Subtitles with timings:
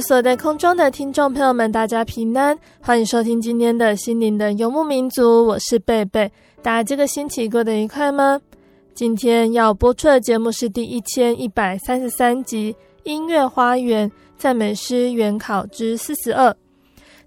[0.00, 6.30] 所在空中的听众朋友们，大家平安，欢迎收听今天的心灵的游牧民族，我是贝贝。
[6.62, 8.40] 大家这个星期过得愉快吗？
[8.94, 12.72] 今天要播出的节目是第一千一百三十三集
[13.04, 16.50] 《音乐花园赞美诗原考之四十二》。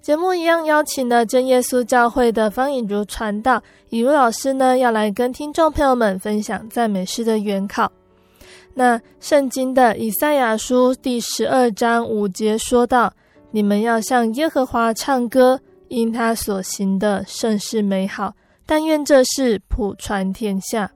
[0.02, 7.92] 节目一样邀请了真耶稣教会的方颖如传道，以如老师呢要来跟听众朋友们分享赞美诗的原考。
[8.74, 13.14] 那圣经的以赛亚书第十二章五节说道
[13.52, 18.34] ：“你们要向耶和华唱歌，因他所行的甚是美好。
[18.66, 20.90] 但愿这事普传天下。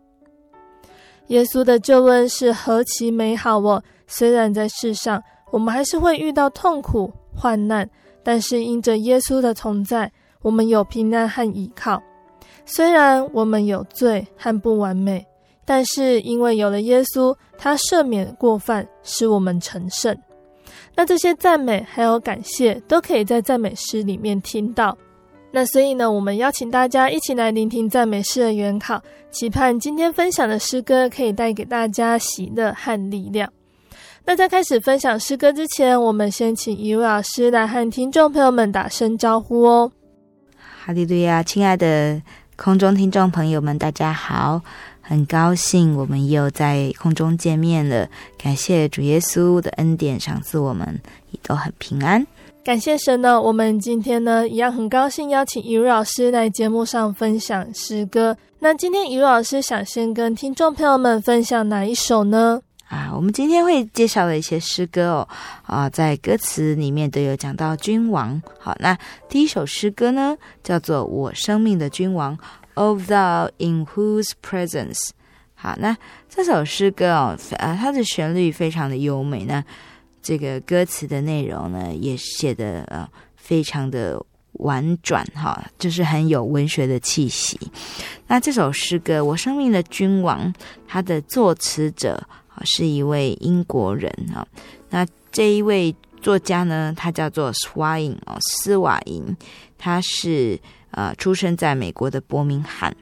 [1.27, 3.83] 耶稣的救恩是何其美好哦！
[4.07, 7.89] 虽然在世上我们还是会遇到痛苦患难，
[8.23, 10.09] 但是因着耶稣的同在，
[10.41, 12.01] 我们有平安和依靠。
[12.65, 15.25] 虽然我们有罪和不完美。”
[15.65, 20.15] 但是因为有了耶稣，他赦免过犯，使我们成圣。
[20.95, 24.97] 那这些赞美还有感谢，都可以在赞美诗里面听到。
[25.51, 33.51] 那所以呢，我们邀请大家一起来聆听赞美诗的原考，期盼今天分享的诗歌可以带给大家喜乐和力量。
[34.25, 39.91] 那在开始分享诗歌之前，我们先请一位老师来和听众朋友们打声招呼哦。
[40.57, 42.21] 哈利路亚，亲爱的
[42.55, 44.61] 空中听众朋友们，大家好。
[45.07, 50.99] 很高兴我们又在空中见面了，感谢主耶稣的恩典赏赐我们
[51.29, 52.25] 也都很平安。
[52.63, 58.35] 感谢神呢，我们今天呢一样很高兴邀请以如老师来节目上分享诗歌。
[58.57, 62.59] 那今天以如老师想先跟听众朋友们分享哪一首呢？
[62.87, 65.27] 啊，我们今天会介绍的一些诗歌哦，
[65.67, 68.41] 啊，在歌词里面都有讲到君王。
[68.59, 68.97] 好，那
[69.29, 72.35] 第一首诗歌呢叫做《我生命的君王》。
[72.75, 75.09] Of thou in whose presence，
[75.55, 75.97] 好，那
[76.29, 79.63] 这首诗歌哦，啊，它的旋律非常的优美那。
[80.21, 84.19] 这个歌词的内容呢，也写得呃非常的
[84.53, 87.59] 婉转哈，就是很有文学的气息。
[88.25, 90.51] 那这首诗歌《我生命的君王》，
[90.87, 92.15] 它的作词者
[92.49, 94.43] 啊是一位英国人啊。
[94.89, 99.37] 那这一位作家呢，他叫做 Swain 哦，斯瓦因，
[99.77, 100.59] 他是。
[100.91, 102.95] 呃，出生在美国的伯明翰。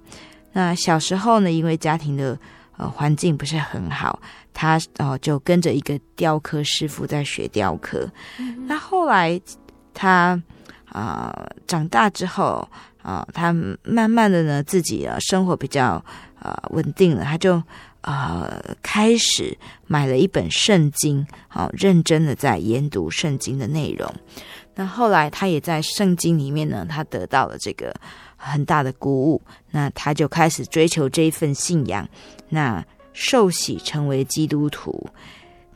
[0.53, 2.37] 那小时候呢，因为家庭的
[2.77, 4.19] 呃环境不是很好，
[4.53, 8.07] 他哦、呃、就跟着一个雕刻师傅在学雕刻。
[8.37, 9.39] 嗯、那后来
[9.93, 10.39] 他
[10.85, 12.67] 啊、呃、长大之后
[13.01, 13.51] 啊、呃，他
[13.83, 16.03] 慢慢的呢自己啊生活比较啊、
[16.41, 17.55] 呃、稳定了，他就
[18.01, 19.57] 啊、呃、开始
[19.87, 24.13] 买了一本圣经，好、呃、认真的在研读圣经的内容。
[24.75, 27.93] 那后来，他也在圣经里面呢，他得到了这个
[28.35, 29.41] 很大的鼓舞。
[29.69, 32.07] 那他就开始追求这一份信仰，
[32.49, 32.83] 那
[33.13, 35.07] 受洗成为基督徒。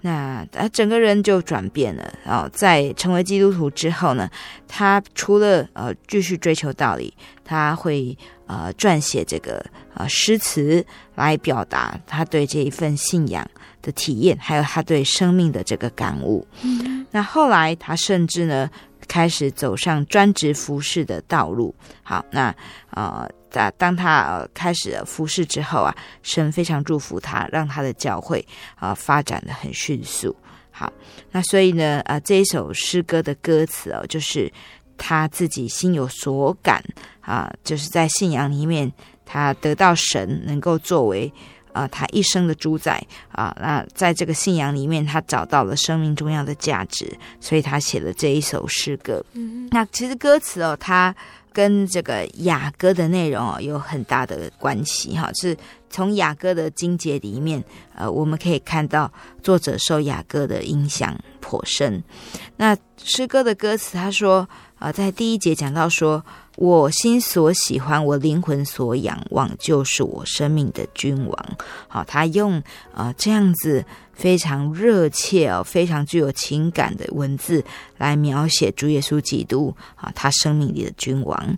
[0.01, 2.11] 那他整个人就转变了。
[2.23, 4.27] 然后在成为基督徒之后呢，
[4.67, 8.17] 他除了呃继续追求道理，他会
[8.47, 10.83] 呃撰写这个呃诗词
[11.13, 13.47] 来表达他对这一份信仰
[13.81, 16.47] 的体验，还有他对生命的这个感悟。
[16.63, 17.05] 嗯。
[17.11, 18.67] 那后来他甚至呢。
[19.07, 21.73] 开始走上专职服侍的道路。
[22.03, 22.53] 好，那
[22.91, 28.45] 呃，在当他、呃、开始服侍之后啊，神非常祝福他，让他的教会
[28.75, 30.35] 啊、发展得很迅速。
[30.71, 30.91] 好，
[31.31, 34.51] 那所以呢，呃，这一首诗歌的歌词哦，就是
[34.97, 36.83] 他自己心有所感
[37.21, 38.91] 啊，就是在信仰里面
[39.25, 41.31] 他得到神能够作为
[41.77, 43.01] 啊、呃、他一生的主宰
[43.31, 43.55] 啊。
[43.59, 49.23] 那在这个信仰里面，他找到了生命重要的价值，所以他写了这一首诗歌。
[49.33, 51.15] 嗯，那其实歌词哦，它
[51.53, 55.57] 跟这个雅歌的内容哦有很大的关系哈，是
[55.89, 57.63] 从雅歌的经节里面，
[57.95, 59.11] 呃，我们可以看到
[59.41, 62.03] 作者受雅歌的影响颇深。
[62.57, 64.47] 那诗歌的歌词，他说
[64.79, 66.23] 啊、在第一节讲到说，
[66.55, 71.57] 我心所喜欢，我灵魂所仰望，就是我生命的君王。
[71.87, 72.59] 好，他用
[72.93, 73.85] 啊、呃、这样子。
[74.17, 77.63] 非常热切哦，非常具有情感的文字
[77.99, 81.55] 来描写主耶稣基督啊，他生命里的君王。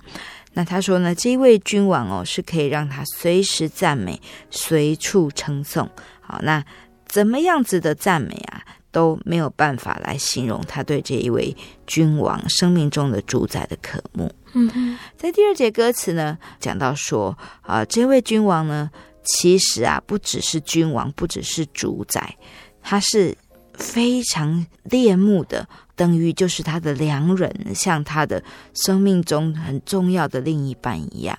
[0.60, 4.20] 那他说呢，这一位君王哦，是可以让他随时赞美，
[4.52, 5.90] 随处称颂。
[6.20, 6.62] 好，那
[7.08, 8.62] 怎么样子的赞美啊，
[8.92, 11.56] 都没有办法来形容他对这一位
[11.88, 14.30] 君王生命中的主宰的渴慕。
[14.52, 18.92] 嗯，在第二节歌词呢，讲到说啊，这位君王呢。
[19.24, 22.36] 其实啊，不只是君王，不只是主宰，
[22.82, 23.38] 他是
[23.76, 25.68] 非常恋慕的，
[26.00, 28.42] 等于就是他的良人，像他的
[28.74, 31.38] 生命中很重要的另一半一样。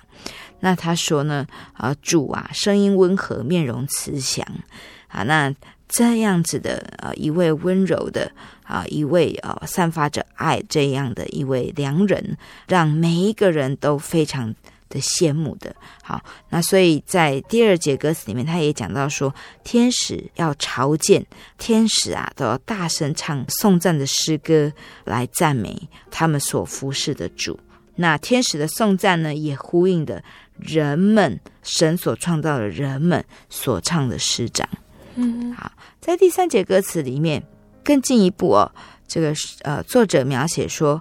[0.59, 4.45] 那他说呢，啊，主啊，声音温和，面容慈祥，
[5.07, 5.51] 啊，那
[5.89, 8.31] 这样子的啊，一位温柔的
[8.61, 12.37] 啊，一位啊，散发着爱这样的一位良人，
[12.67, 14.53] 让每一个人都非常。
[14.91, 15.73] 的羡慕的，
[16.03, 19.33] 好，那所以在第二节歌词里面，他也讲到说，
[19.63, 21.25] 天使要朝见，
[21.57, 24.71] 天使啊都要大声唱颂赞的诗歌
[25.05, 27.57] 来赞美他们所服侍的主。
[27.95, 30.21] 那天使的颂赞呢，也呼应的
[30.59, 34.67] 人们神所创造的人们所唱的诗章。
[35.15, 37.41] 嗯，好，在第三节歌词里面
[37.83, 38.71] 更进一步哦，
[39.07, 40.95] 这个呃作者描写说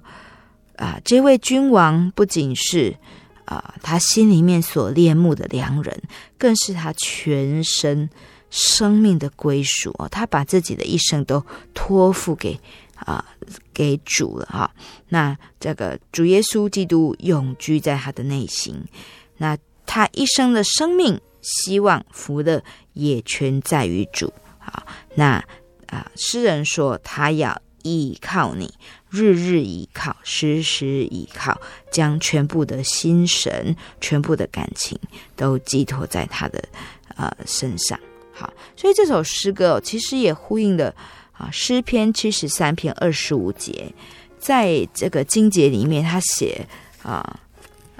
[0.76, 2.96] 啊、呃，这位君王不仅是。
[3.44, 6.02] 啊，他心里面所恋慕的良人，
[6.38, 8.08] 更是他全身
[8.50, 10.08] 生命的归属哦。
[10.08, 11.44] 他把自己的一生都
[11.74, 12.58] 托付给
[12.94, 13.24] 啊，
[13.74, 14.70] 给主了哈。
[15.08, 18.84] 那这个主耶稣基督永居在他的内心，
[19.38, 19.56] 那
[19.86, 24.32] 他一生的生命、希望、福乐也全在于主。
[24.58, 25.42] 好，那
[25.86, 28.72] 啊，诗人说他要依靠你。
[29.10, 31.60] 日日依靠，时时依靠，
[31.90, 34.98] 将全部的心神、全部的感情
[35.34, 36.62] 都寄托在他的
[37.16, 37.98] 呃身上。
[38.32, 40.94] 好，所以这首诗歌哦，其实也呼应了
[41.32, 43.92] 啊诗篇七十三篇二十五节，
[44.38, 46.64] 在这个经节里面，他写
[47.02, 47.40] 啊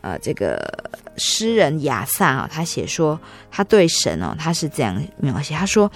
[0.00, 3.20] 呃这个诗人亚萨啊，他写说
[3.50, 5.90] 他对神哦，他是这样描写，他说。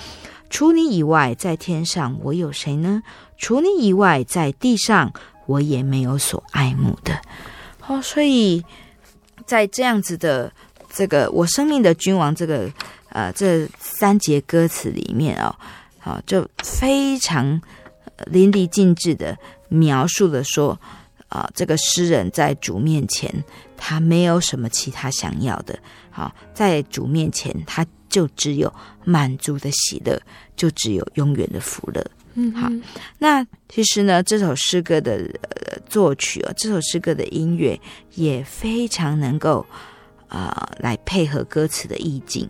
[0.50, 3.02] 除你以外，在天上我有谁呢？
[3.36, 5.12] 除你以外，在地上
[5.46, 7.20] 我也没有所爱慕的。
[7.86, 8.64] 哦，所以
[9.46, 10.52] 在这样子的
[10.90, 12.70] 这个我生命的君王这个
[13.10, 15.54] 呃这三节歌词里面哦，
[15.98, 17.60] 好，就非常
[18.26, 19.36] 淋漓尽致的
[19.68, 20.78] 描述了说
[21.28, 23.32] 啊，这个诗人在主面前，
[23.76, 25.78] 他没有什么其他想要的。
[26.10, 28.72] 好，在主面前，他就只有
[29.04, 30.20] 满足的喜乐。
[30.56, 32.00] 就只有永远的福乐。
[32.34, 32.70] 嗯，好。
[33.18, 35.28] 那其实呢，这首诗歌的
[35.88, 37.78] 作曲哦，这首诗歌的音乐
[38.14, 39.64] 也非常能够
[40.28, 42.48] 啊、呃、来配合歌词的意境。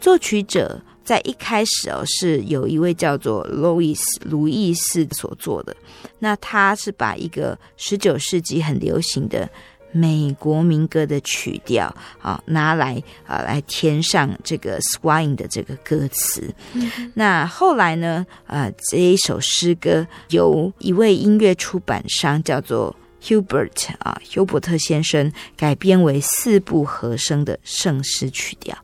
[0.00, 5.76] 作曲者在一开始哦，是有一位叫做路易斯卢易斯所做的。
[6.18, 9.48] 那他是把一个十九世纪很流行的。
[9.96, 11.86] 美国民歌的曲调
[12.20, 16.54] 啊，拿来啊来填上这个 swing 的这个歌词。
[16.74, 28.76] 嗯、那后来呢，啊这一首诗歌由一位音乐出版商叫做 Hubert 啊，休伯特先生改编为四部和声的圣诗曲调。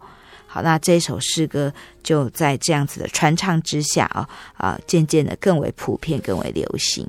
[0.46, 1.70] 好，那这首诗歌
[2.02, 4.26] 就在这样子的传唱之下啊
[4.56, 7.06] 啊，渐渐的更为普遍，更为流行。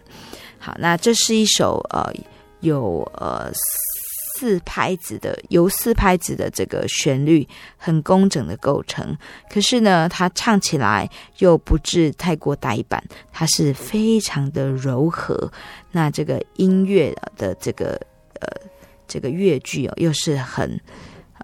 [0.59, 2.11] 好，那这是一首呃
[2.59, 3.49] 有呃。
[4.35, 7.47] 四拍子的，由四拍子的这个旋律
[7.77, 9.15] 很工整的构成，
[9.49, 15.51] 可是呢，它唱起来又不至太过呆板，它是非常的柔和。
[15.91, 17.99] 那这个音乐的这个
[18.39, 18.47] 呃
[19.07, 20.79] 这个乐句哦，又是很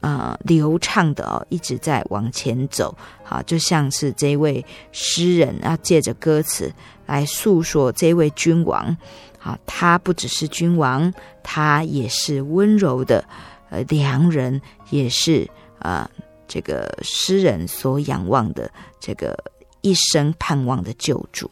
[0.02, 6.74] 呃流畅的哦，一直在往前走，好，就像是这位诗人要借着歌词
[7.06, 8.98] 来诉说这位君王。
[9.40, 13.24] 好，他不只是君王，他也是温柔的，
[13.70, 18.70] 呃，良人，也是啊、呃，这个诗人所仰望的，
[19.00, 19.38] 这个
[19.80, 21.50] 一生盼望的救主。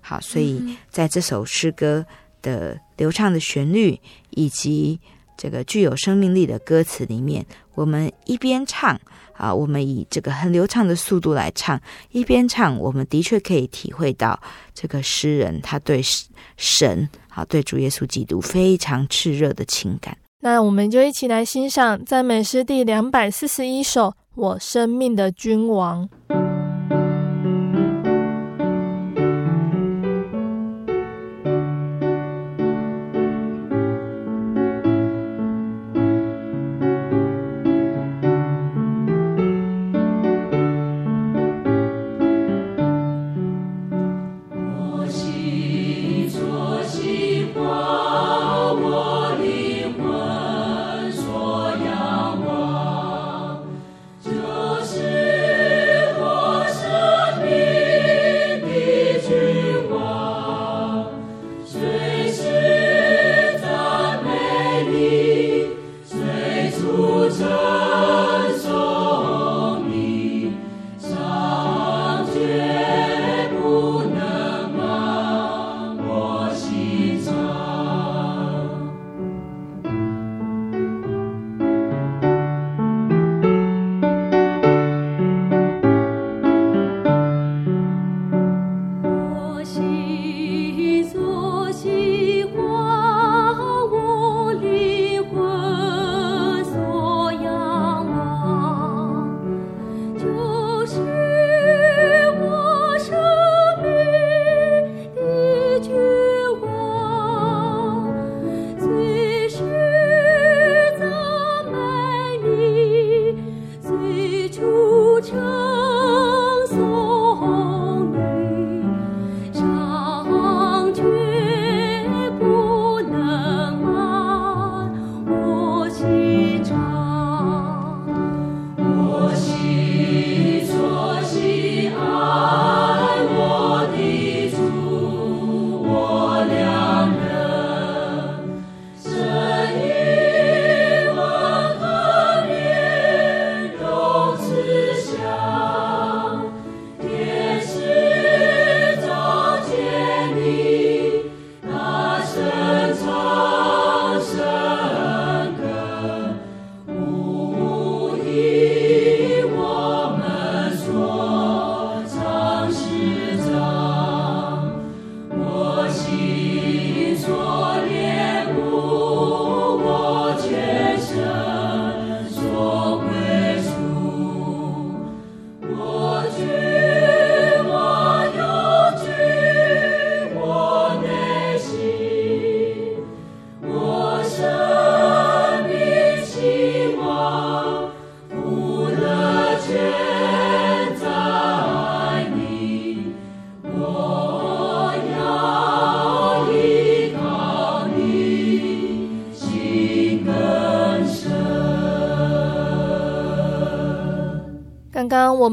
[0.00, 2.04] 好，所以在这首诗歌
[2.40, 4.00] 的流畅的旋律
[4.30, 4.98] 以及
[5.36, 8.98] 这个具有生命力的歌词里面，我们一边唱
[9.36, 14.40] 啊，我们以这个很流畅的速度来唱，一边唱，我们的确可以体会到
[14.74, 16.00] 这个诗人他对
[16.56, 20.16] 神啊，对主耶稣基督非常炽热的情感。
[20.40, 26.08] 那我们就一起来欣赏赞美诗第两百四十一首《我生命的君王》。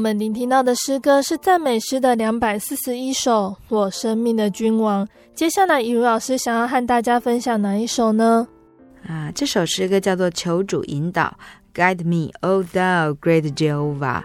[0.04, 5.02] 们聆听到的诗歌是赞美诗的两百四十一首《我生命的君王》。
[5.34, 8.46] 接下来，以如老师想要和大家分享哪一首呢？
[9.08, 11.34] 啊，这首诗歌叫做《求主引导》
[11.74, 14.22] ，Guide me, O Thou Great Jehovah。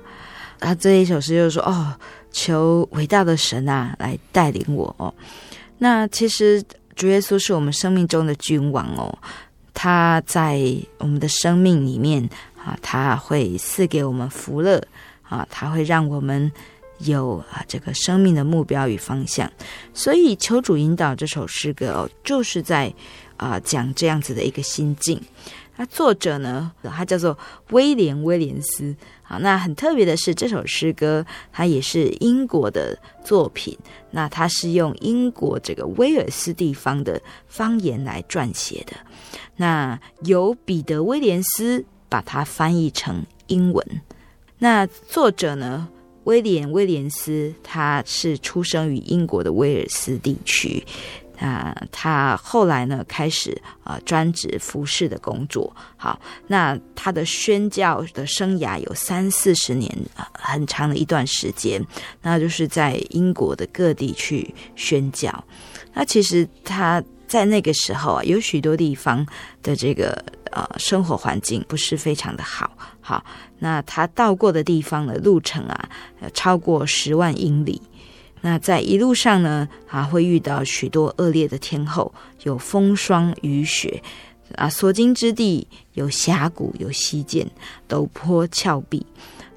[0.59, 1.95] 啊，这一首诗就是说，哦，
[2.29, 5.13] 求伟大的神啊来带领我哦。
[5.77, 6.61] 那其实
[6.93, 9.17] 主耶稣是我们生命中的君王哦，
[9.73, 10.59] 他在
[10.97, 12.29] 我们的生命里面
[12.61, 14.83] 啊，他会赐给我们福乐。
[15.29, 16.51] 啊，它会让我们
[16.99, 19.49] 有啊这个生命的目标与方向，
[19.93, 22.93] 所以求主引导这首诗歌哦，就是在
[23.37, 25.21] 啊讲这样子的一个心境。
[25.77, 27.37] 那作者呢，他叫做
[27.69, 28.93] 威廉威廉斯。
[29.21, 33.77] 好，那很特别的是，这首诗歌它也是英国的作品。
[34.11, 38.97] 那它是用英国这个威尔斯地方的方言来撰写的。
[39.55, 44.01] 那由彼得威廉斯把它翻译成英文。
[44.59, 45.87] 那作者呢？
[46.25, 50.85] 威廉威廉斯，他是出生于英国的威尔斯地区。
[51.39, 55.73] 啊，他后来呢开始啊专职服侍的工作。
[55.95, 59.89] 好，那他的宣教的生涯有三四十年，
[60.33, 61.83] 很长的一段时间。
[62.21, 65.43] 那就是在英国的各地去宣教。
[65.93, 69.25] 那其实他在那个时候啊，有许多地方
[69.63, 72.77] 的这个呃生活环境不是非常的好。
[73.09, 73.25] 好。
[73.57, 75.89] 那他到过的地方的路程啊，
[76.33, 77.81] 超过十万英里。
[78.41, 82.13] 那在一路上呢，啊会遇到许多恶劣的天候，
[82.43, 84.01] 有风霜雨雪，
[84.55, 87.45] 啊，所经之地有峡谷，有溪涧，
[87.87, 89.05] 陡坡峭壁。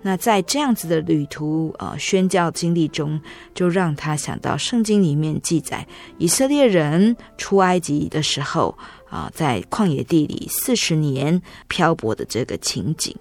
[0.04, 3.20] 那在这样子的旅途呃宣教经历中，
[3.54, 5.86] 就让他想到圣经里面记载
[6.18, 8.76] 以色列人出埃及的时候
[9.08, 13.14] 啊，在旷野地里四十年漂泊的这个情景。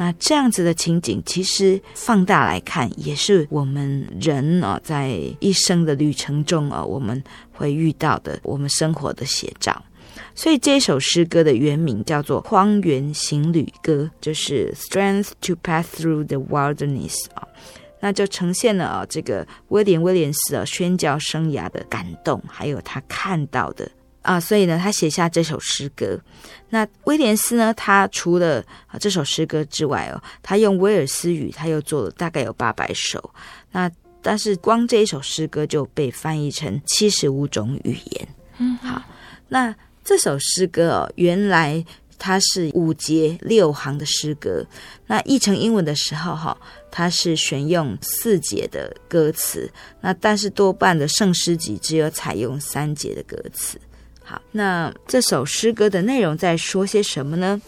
[0.00, 9.84] 那这样子的情景，其实放大来看，也是我们人啊在一生的旅程中啊，我们会遇到的我们生活的写照。
[10.34, 17.46] 所以这首诗歌的原名叫做《荒原行旅歌》，就是 Strength to Pass Through the Wilderness 啊，
[18.00, 23.86] 那就呈现了啊这个威廉威廉斯啊宣教生涯的感动，还有他看到的
[24.22, 26.20] 啊，所以呢，他写下这首诗歌。
[26.68, 33.32] 那威廉斯呢，他除了啊这首诗歌之外哦，他用威尔斯语，他又做了大概有八百首。
[33.70, 33.90] 那
[34.22, 38.28] 但是光这一首诗歌就被翻译成七十五种语言。
[38.58, 39.02] 嗯，好，
[39.48, 39.74] 那。
[40.02, 41.84] 这首诗歌哦，原来
[42.18, 44.66] 它是五节六行的诗歌。
[45.06, 46.56] 那译成英文的时候，哈，
[46.90, 49.70] 它是选用四节的歌词。
[50.00, 53.78] 那但是多半的圣诗集只有采用三节的歌词。
[54.30, 57.60] 好，那这首诗歌的内容在说些什么呢？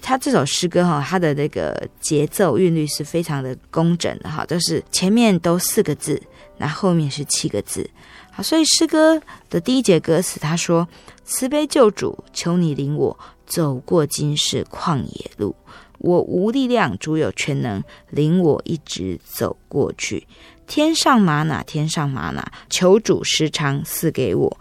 [0.00, 6.22] 他这首诗歌哈，它的那个节奏韵律是非常的工整的哈，就是前面都四个字，
[6.56, 7.90] 那后面是七个字。
[8.30, 10.86] 好，所以诗歌的第一节歌词，他说
[11.26, 15.56] ：“慈悲救主，求你领我走过今世旷野路，
[15.98, 20.28] 我无力量，主有全能，领我一直走过去。
[20.68, 24.56] 天上吗哪，天上吗哪，求主时常赐给我。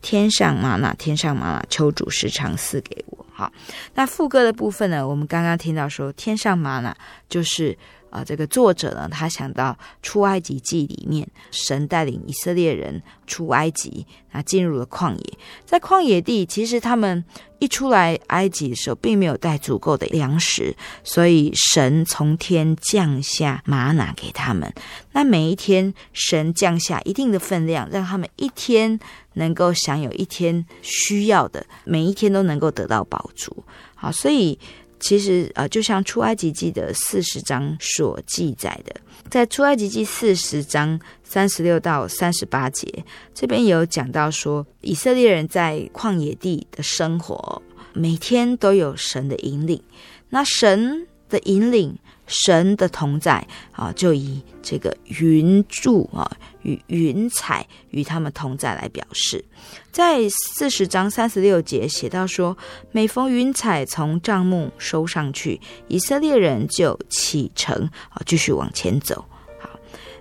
[0.00, 3.52] 天上妈妈，天上妈妈，求主时常赐给我。”好，
[3.94, 6.94] 那副歌的部分呢，我们刚刚听到说，天上妈妈
[7.28, 7.76] 就是。
[8.10, 15.38] 啊，这个作者呢，他想到出埃及记里面，神带领以色列人出埃及，啊，进入了旷野。
[15.64, 17.24] 在旷野地，其实他们
[17.58, 20.74] 一出来埃及的时候，并没有带足够的粮食，
[21.04, 24.72] 所以神从天降下玛拿给他们。
[25.12, 28.98] 那每一天，神降下一定的分量，让他们一天
[29.34, 33.64] 能够享有一天需要的，每一天都能够得到饱足。
[33.94, 34.58] 好，所以。
[35.00, 38.94] 其实啊，就像出埃及记的四十章所记载的，
[39.30, 42.86] 在出埃及记四十章三十六到三十八节，
[43.34, 49.82] 这边有讲到说，以色列人在旷野地的生活，每天都有神的引领。
[50.30, 51.98] 那神的引领。
[52.30, 56.30] 神的同在啊，就以这个云柱啊
[56.62, 59.44] 与云彩与他们同在来表示。
[59.90, 62.56] 在四十章三十六节写到说，
[62.92, 67.74] 每逢云彩从帐幕收上去，以色列人就启程
[68.10, 69.24] 啊，继续往前走。
[69.58, 69.70] 好，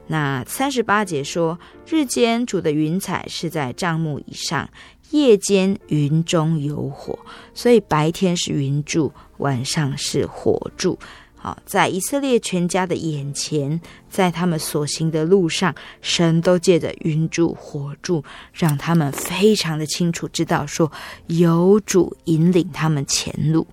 [0.08, 4.67] 那三十八节说，日间主的云彩是在帐幕以上，
[5.12, 7.17] 夜间云中有火，
[7.54, 10.97] 所以白天是云柱，晚上是火柱。
[11.39, 20.91] 好，在以色列全家的眼前，在他们所行的路上，神都借着云柱、火柱，让他们非常的清楚知道说，
[21.28, 23.65] 有主引领他们前路。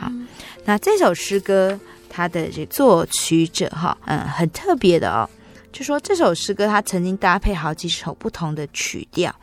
[0.00, 0.10] 好，
[0.64, 1.78] 那这首诗歌，
[2.08, 5.28] 它的这作曲者哈，嗯，很特别的哦，
[5.70, 9.34] 就说这首诗歌，它曾经搭配好几首不同的曲调。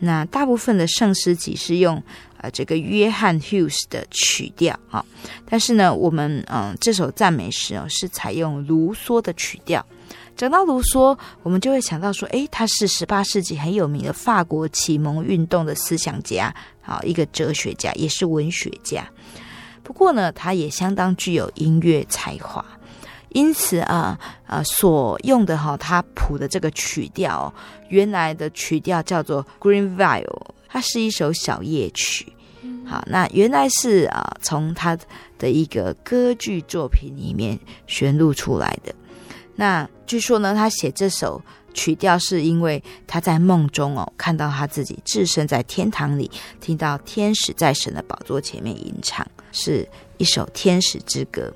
[0.00, 2.02] 那大部分的圣诗集是用。
[2.42, 5.02] 呃，这个约翰 Hughes 的曲调啊，
[5.48, 9.84] 但是呢，我们嗯、这首赞美诗哦，是采用卢梭的曲调。
[10.36, 16.52] 讲到卢梭，我们就会想到说，诶，他是十八世纪很有名的法国启蒙运动的思想家，
[16.84, 19.08] 啊，一个哲学家，也是文学家。
[19.84, 22.64] 不过呢，他也相当具有音乐才华，
[23.28, 27.54] 因此啊啊，所用的哈，他谱的这个曲调，
[27.88, 30.42] 原来的曲调叫做 Green Viol。
[30.74, 32.31] 它是一首小夜曲，
[32.84, 34.98] 好，那原来是啊，从他
[35.38, 38.94] 的一个歌剧作品里面选录出来的。
[39.54, 41.40] 那据说呢，他写这首
[41.72, 51.52] 曲调是因为他在梦中哦，看到他自己置身在天堂里，听到天使在神的宝座前面吟唱，是一首天使之歌。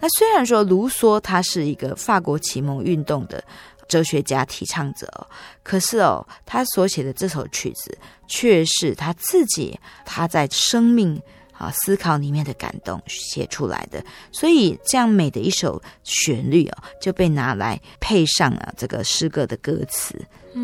[0.00, 3.42] 那虽然说卢梭他是一个法国启蒙运动的。
[3.90, 5.26] 哲学家提倡者，
[5.64, 7.98] 可是哦，他所写的这首曲子
[8.28, 11.20] 却是他自己他在生命
[11.52, 20.14] 啊思考里面的感动写出来的，所以这样美的一首旋律哦，就被拿来配上了这个诗歌的歌词。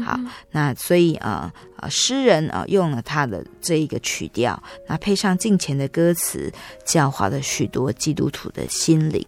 [0.04, 0.18] 好，
[0.50, 6.52] 那所以啊啊，诗人啊用了他的这一个曲调，那配上敬虔的歌词，
[6.84, 9.24] 教化了许多基督徒的心灵。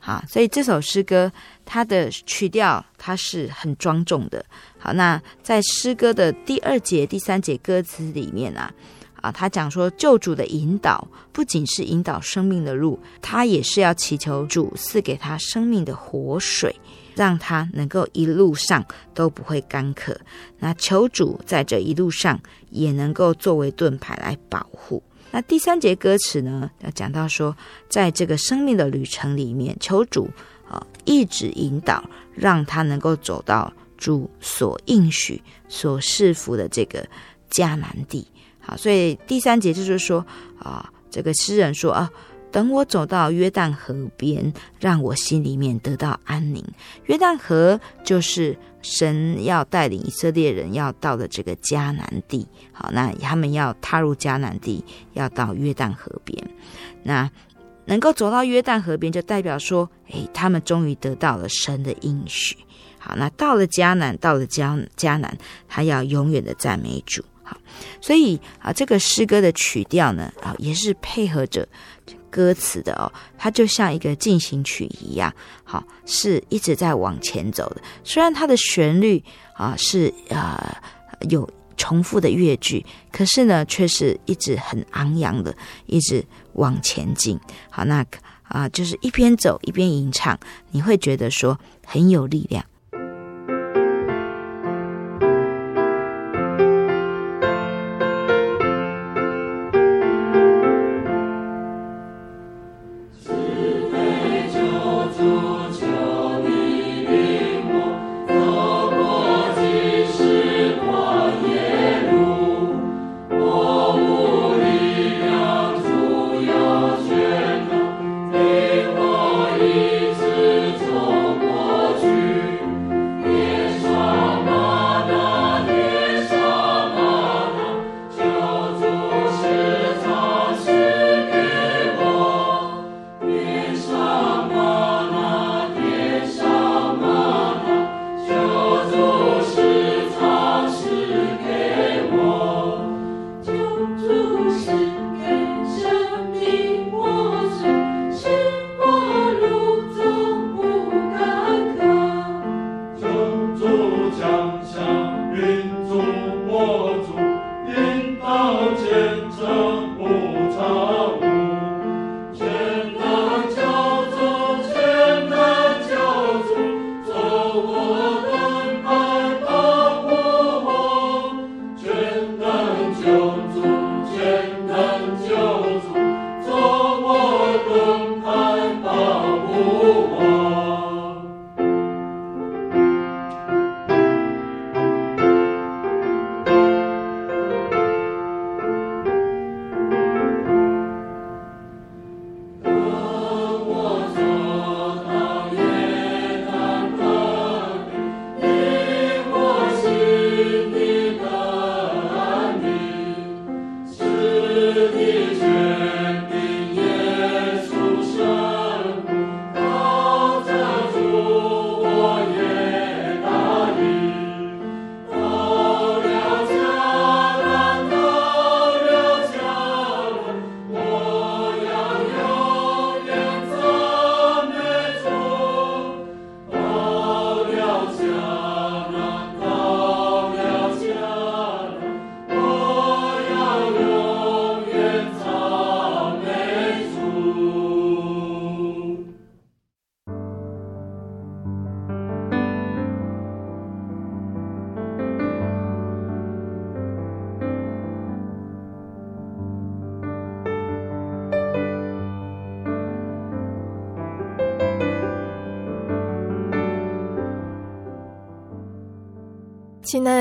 [0.00, 1.30] 好，所以这首诗歌
[1.64, 4.44] 它的曲调它是很庄重的。
[4.78, 8.72] 好，那在诗歌的第二节、第三节歌词里面啊，
[9.20, 16.74] 啊，他讲说救主的引导不仅是引导生命的路，他也是要祈求主赐给他生命的活水，
[17.14, 20.18] 让他能够一路上都不会干渴。
[20.58, 22.40] 那求主在这一路上
[22.70, 25.02] 也能够作为盾牌来保护。
[25.32, 27.56] 那第三节歌词呢，要讲到说，
[27.88, 30.28] 在这个生命的旅程里面，求主
[30.68, 32.02] 啊一直引导，
[32.34, 37.06] 让他能够走到主所应许、所赐福的这个
[37.50, 38.26] 迦南地。
[38.58, 40.24] 好，所以第三节就是说
[40.58, 42.10] 啊，这个诗人说啊，
[42.52, 46.64] 等我走到约旦河边，让我心里面得到安宁。
[47.06, 48.56] 约旦河就是。
[48.82, 54.82] 神要带领以色列人要到的这个迦南地，好，那他们要踏入迦南地，
[55.12, 56.42] 要到约旦河边。
[57.02, 57.30] 那
[57.84, 62.56] 能够走到约旦河边，就代表说，诶，他们终于得到了神的应许。
[62.98, 65.36] 好，那到了迦南，到了迦迦南，
[65.68, 67.22] 他要永远的赞美主。
[67.42, 67.58] 好，
[68.00, 71.68] 所以啊，这个诗歌的曲调呢，啊，也是配合着。
[72.30, 77.82] 歌词的哦，它就像一个进行曲一样，好，是一直在往前走的。
[78.04, 79.22] 虽然它的旋律
[79.54, 80.74] 啊是呃
[81.28, 85.54] 有重复的乐句，可是呢，却是一直很昂扬的，
[85.86, 87.38] 一直往前进。
[87.68, 88.04] 好，那
[88.44, 90.38] 啊就是一边走一边吟唱，
[90.70, 92.64] 你会觉得说很有力量。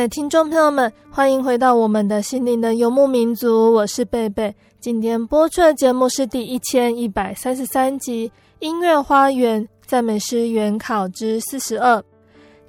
[0.10, 4.54] 听众朋友们，欢迎回到我们的心灵的游牧民族，我是贝贝。
[4.80, 8.28] 今天播出的节目是第一千一百三十三集
[8.60, 11.98] 《音乐花园赞美诗原考之四十二》。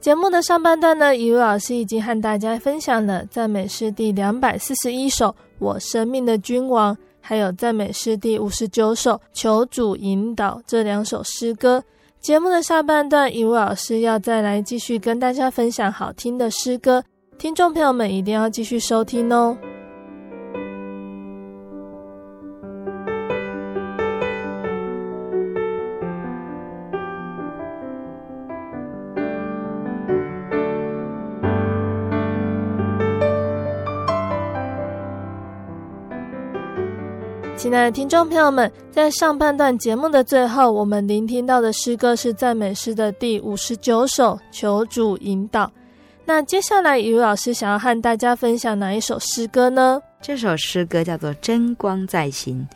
[0.00, 11.82] 节目的上半段呢，一位老师已经和大家分享了赞美诗第两百四十一首《我生命的君王》，还有赞美诗第五十九首《求主引导》这两首诗歌。
[12.20, 17.02] 节目的下半段，一位老师要再来继续跟大家分享好听的诗歌，
[17.40, 19.56] 听众朋友们一定要继续收听哦。
[37.56, 45.64] 亲爱的听众朋友们，在上半段节目的最后，我们聆听到的诗歌是赞美诗的第五十九首《求主引导》。
[46.24, 50.00] 那接下来，雨老师想要和大家分享哪一首诗歌呢？
[50.22, 52.66] 这首诗歌叫做《真光在心》。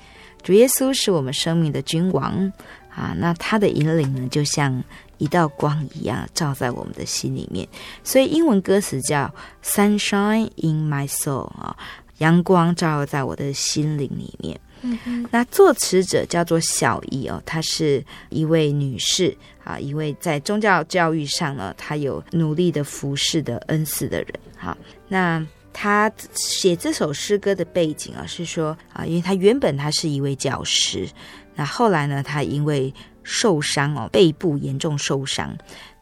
[0.42, 2.52] 主耶稣是我们生命的君王
[2.94, 4.82] 啊，那他的引领呢，就像
[5.18, 7.66] 一道光一样，照在我们的心里面。
[8.02, 11.76] 所以英文歌词叫 “Sunshine in my soul” 啊，
[12.18, 14.60] 阳光照耀在我的心灵里面。
[14.82, 24.28] 嗯，那作词者叫做小易哦，她是一位女士啊，一位在宗教教育上呢，他有努力的服侍的恩赐的人。
[24.56, 24.76] 好，
[25.08, 31.08] 那他写这首诗歌的背景啊，是说啊，因为他原本他是一位教师，
[31.54, 35.56] 那后来呢，他因为受伤哦，背部严重受伤，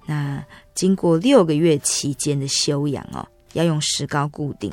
[0.06, 0.44] 那
[0.74, 4.72] 经过六个月期间的休养哦，要用石膏固定。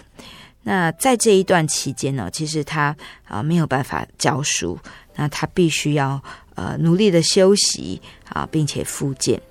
[0.62, 4.78] 那在这一段期间呢，其实他啊没有办法教书，
[5.15, 6.21] 那他必须要
[6.59, 9.41] 呃努力的休息啊，并且复健。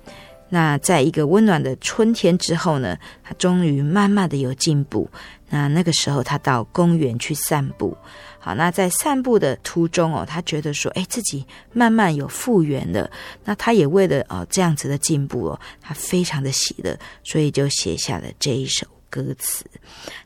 [0.51, 5.09] 那在一个温暖的春天之后呢，他终于慢慢的有进步。
[5.51, 7.95] 那那个时候他到公园去散步，
[8.39, 13.09] 好，那在散步的途中哦，他觉得说，哎，自己慢慢有复原了。
[13.43, 19.65] 那他也为了哦这样子的进步哦，他非常的喜乐，所以就写下了这一首歌词。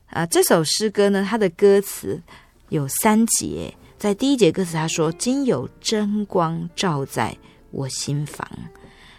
[0.07, 2.21] 啊，这首诗歌呢，它的歌词
[2.69, 3.73] 有三节。
[4.03, 7.33] 在第一节歌词，他说：“今有真光照在
[7.71, 8.45] 我心房。”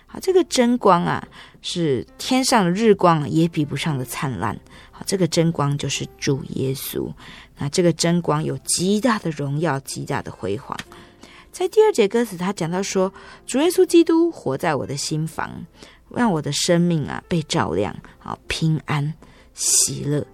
[0.05, 1.27] 好，这个真光啊，
[1.62, 4.55] 是天上的日光也比不上的灿烂。
[4.90, 7.11] 好，这个真光就是主耶稣。
[7.57, 10.79] 那这个真光有极大的荣耀，极大的辉煌。
[11.51, 13.11] 在第二节歌词，他讲到说
[13.49, 15.64] ：“主耶稣基督活在我的心房，
[16.11, 19.14] 让我的生命啊被照亮，好平安
[19.55, 20.27] 喜乐。”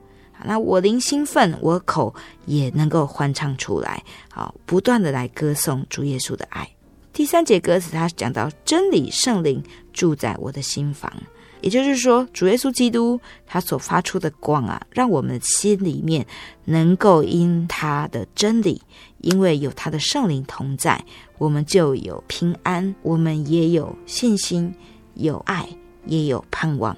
[0.47, 2.15] 那我灵兴奋，我口
[2.47, 6.69] 也能够欢唱出来，好，不断的来歌颂主耶稣的爱。
[7.13, 11.13] 第三节歌词，他讲到真理圣灵住在我的心房，
[11.61, 16.25] 也就是说，主耶稣基督他所发出的光啊，让我们心里面
[16.65, 18.81] 能够因他的真理，
[19.19, 21.05] 因为有他的圣灵同在，
[21.37, 24.73] 我们就有平安，我们也有信心，
[25.15, 25.69] 有爱，
[26.07, 26.97] 也有盼望。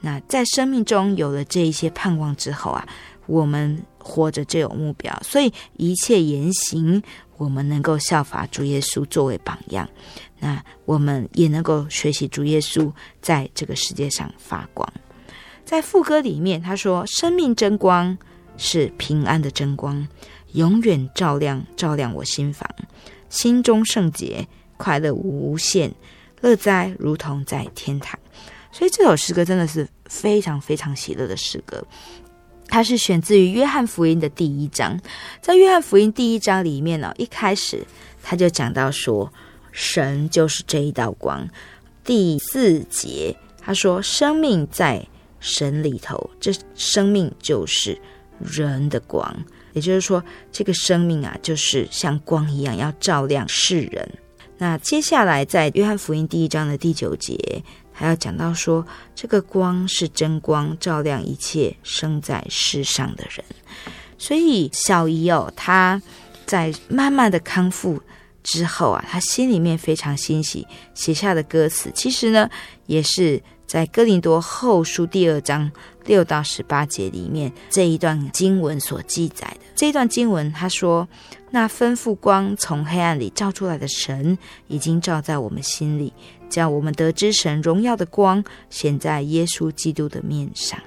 [0.00, 2.86] 那在生命中有了这一些盼望之后啊，
[3.26, 7.02] 我们活着就有目标，所以一切言行，
[7.36, 9.88] 我们能够效法主耶稣作为榜样。
[10.38, 14.90] 那我们也能够学习主耶稣在这个世界上发光。
[15.64, 18.16] 在副歌里面，他说：“生命真光
[18.56, 20.08] 是平安的真光，
[20.52, 22.68] 永远照亮照亮我心房，
[23.28, 25.94] 心中圣洁，快乐无限，
[26.40, 28.18] 乐哉如同在天堂。”
[28.72, 31.84] 所以这首诗歌真的是非常非常喜乐的诗歌，
[32.68, 34.98] 它是选自于约翰福音的第一章。
[35.40, 37.84] 在约翰福音第一章里面呢，一开始
[38.22, 39.30] 他就讲到说，
[39.72, 41.46] 神就是这一道光。
[42.04, 45.04] 第四节他说，生命在
[45.40, 48.00] 神里头，这生命就是
[48.38, 49.36] 人的光，
[49.72, 54.08] 也就是说，这个生命啊，就是像光一样，要照亮世人。
[54.58, 57.62] 那接下来在约翰福音第一章的第九节。
[58.00, 58.82] 还要讲到说，
[59.14, 63.44] 这个光是真光，照亮一切生在世上的人。
[64.16, 66.00] 所以小姨哦，她
[66.46, 68.00] 在慢慢的康复
[68.42, 72.48] 之后啊，她心里面非常欣喜，写下的歌词，其实呢，
[72.86, 75.70] 也是在哥林多后书第二章
[76.10, 79.60] 六到十八节里面这一段经文所记载的。
[79.76, 81.08] 这一段经文，他说
[81.52, 86.12] ：“那吩咐光从黑暗里照出来的神，已经照在我们心里。”
[86.50, 90.80] 叫我们得知神荣耀的光显在耶稣基督的面上。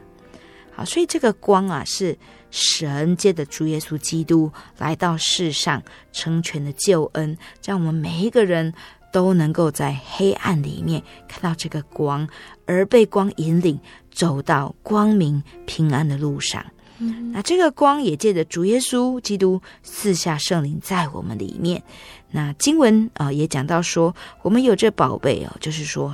[0.76, 2.18] 好，所以这个光啊，是
[2.52, 5.82] 神借着主耶稣基督来到世上
[6.12, 8.74] 成全的救恩，让我们每一个人
[9.14, 12.28] 都能够在黑暗里面看到这个光，
[12.66, 13.80] 而被光引领
[14.14, 16.66] 走到光明平安的路上。
[17.00, 21.82] 嗯，那这个光也借着主耶稣基督四下圣灵在我们里面。
[22.30, 26.10] 那经文啊、呃、也讲到说，我们有这宝贝哦，就是说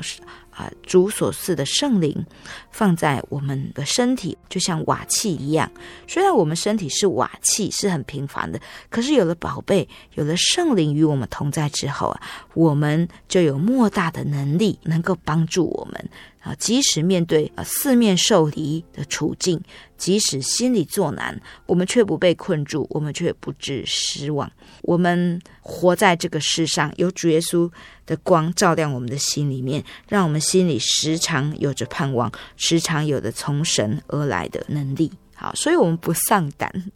[0.50, 2.26] 啊、呃，主所赐的圣灵
[2.72, 5.70] 放在我们的身体，就像瓦器一样。
[6.08, 8.60] 虽然我们身体是瓦器，是很平凡的，
[8.90, 12.22] 可是有了宝贝，有了圣灵与我们同在之后啊，
[12.54, 16.10] 我们就有莫大的能力，能够帮助我们。
[16.39, 19.62] 啊，即使面对啊四面受敌的处境，
[19.97, 24.49] 即使心里作难，我们却不被困住，我们却不致失望。
[24.84, 27.69] 我们活在这个世上，有主耶稣
[28.06, 35.12] 的光照亮我们的心里面，让我们心里时常有着盼望，时常有着从神而来的能力。
[35.36, 36.91] 好，所以我们不丧胆。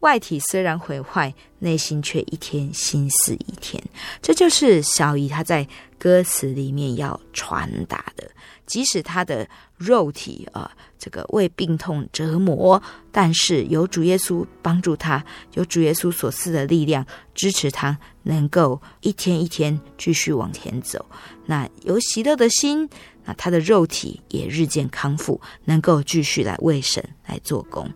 [0.00, 3.82] 外体虽然毁坏，内心却一天新似一天。
[4.20, 5.66] 这就是小姨她在
[5.98, 8.30] 歌词里面要传达的。
[8.66, 15.24] 即使他的肉体啊，这个为病痛折磨，但是有主耶稣帮助他，
[15.54, 21.04] 有主耶稣所赐的力量支持他，能够一天一天继续往前走。
[21.46, 22.88] 那有喜乐的心，
[23.24, 27.90] 那他的肉体也日渐康复，能够继续来为神来做工。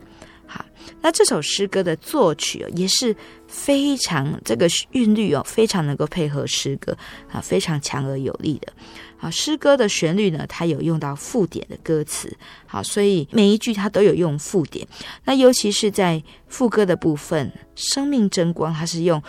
[1.01, 3.15] 那这首诗歌的作曲也是
[3.47, 6.97] 非常这个韵律哦，非常能够配合诗歌
[7.31, 8.73] 啊，非常强而有力的。
[9.17, 14.87] 好，诗歌的旋律呢，它有用到附点的歌词，好，所以每一句它都有用附点。
[15.25, 19.21] 那尤其是在副歌的部分，“生命真光”，它是用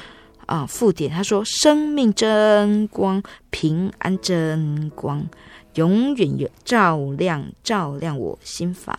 [0.45, 1.09] 啊附点。
[1.09, 5.27] 他说：“生命真光，平安真光，
[5.73, 8.95] 永远有照亮照亮我心房。”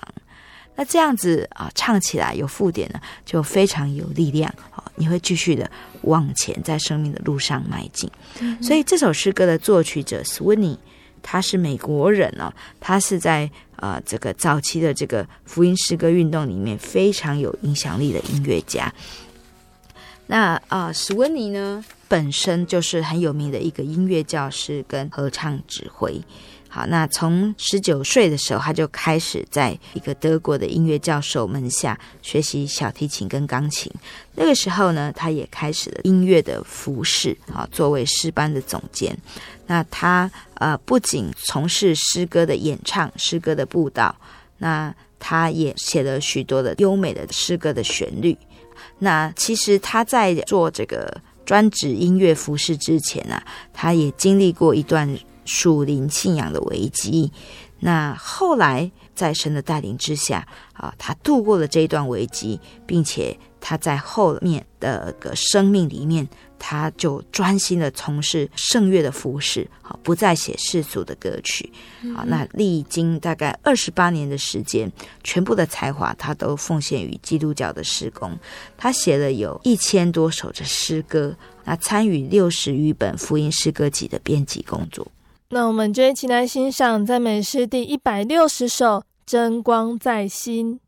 [0.76, 4.50] 那这样子啊，唱起来有附点呢，就非常有力量。
[4.70, 5.70] 好，你会继续的
[6.02, 8.10] 往前，在生命的路上迈进。
[8.40, 10.78] 嗯、所以这首诗歌的作曲者 Sweeney，
[11.22, 13.44] 他是美国人哦，他是在
[13.76, 18.90] 啊、呃、这个早期的这个福音诗歌运动里面非常有影响力的音乐家。
[20.28, 26.22] 那啊、呃，Sweeney 呢本身就是很有名的一个音乐教师跟合唱指挥。
[26.72, 33.92] 好，那从十九岁的时候，他就开始在一个德国的音乐教授门下学习小提琴跟钢琴。
[34.36, 39.18] 那个时候呢，他也开始了音乐的服侍，啊，作为诗班的总监。
[39.66, 44.14] 那他呃，不仅从事诗歌的演唱、诗歌的布道，
[44.58, 48.38] 那他也写了许多的优美的诗歌的旋律。
[49.00, 55.18] 那其实他在做这个专职音乐服侍之前呢，啊，他也经历过一段。
[55.52, 57.32] 属灵信仰的危机，
[57.80, 71.68] 那后来在神的带领之下啊，他度过了这一段危机，并且他在后面的个生命里面，他就专心的从事圣乐的服饰，好，不再写世俗的歌曲，
[72.14, 74.90] 好，那历经大概二十八年的时间，
[75.24, 78.38] 全部的才华他都奉献于基督教的施工，
[78.78, 81.34] 他写了有一千多首的诗歌，
[81.64, 85.04] 那参与六十余本福音诗歌集的编辑工作。
[85.52, 90.78] 那我们就一起来欣赏赞美诗第一百六十首《真光在心》。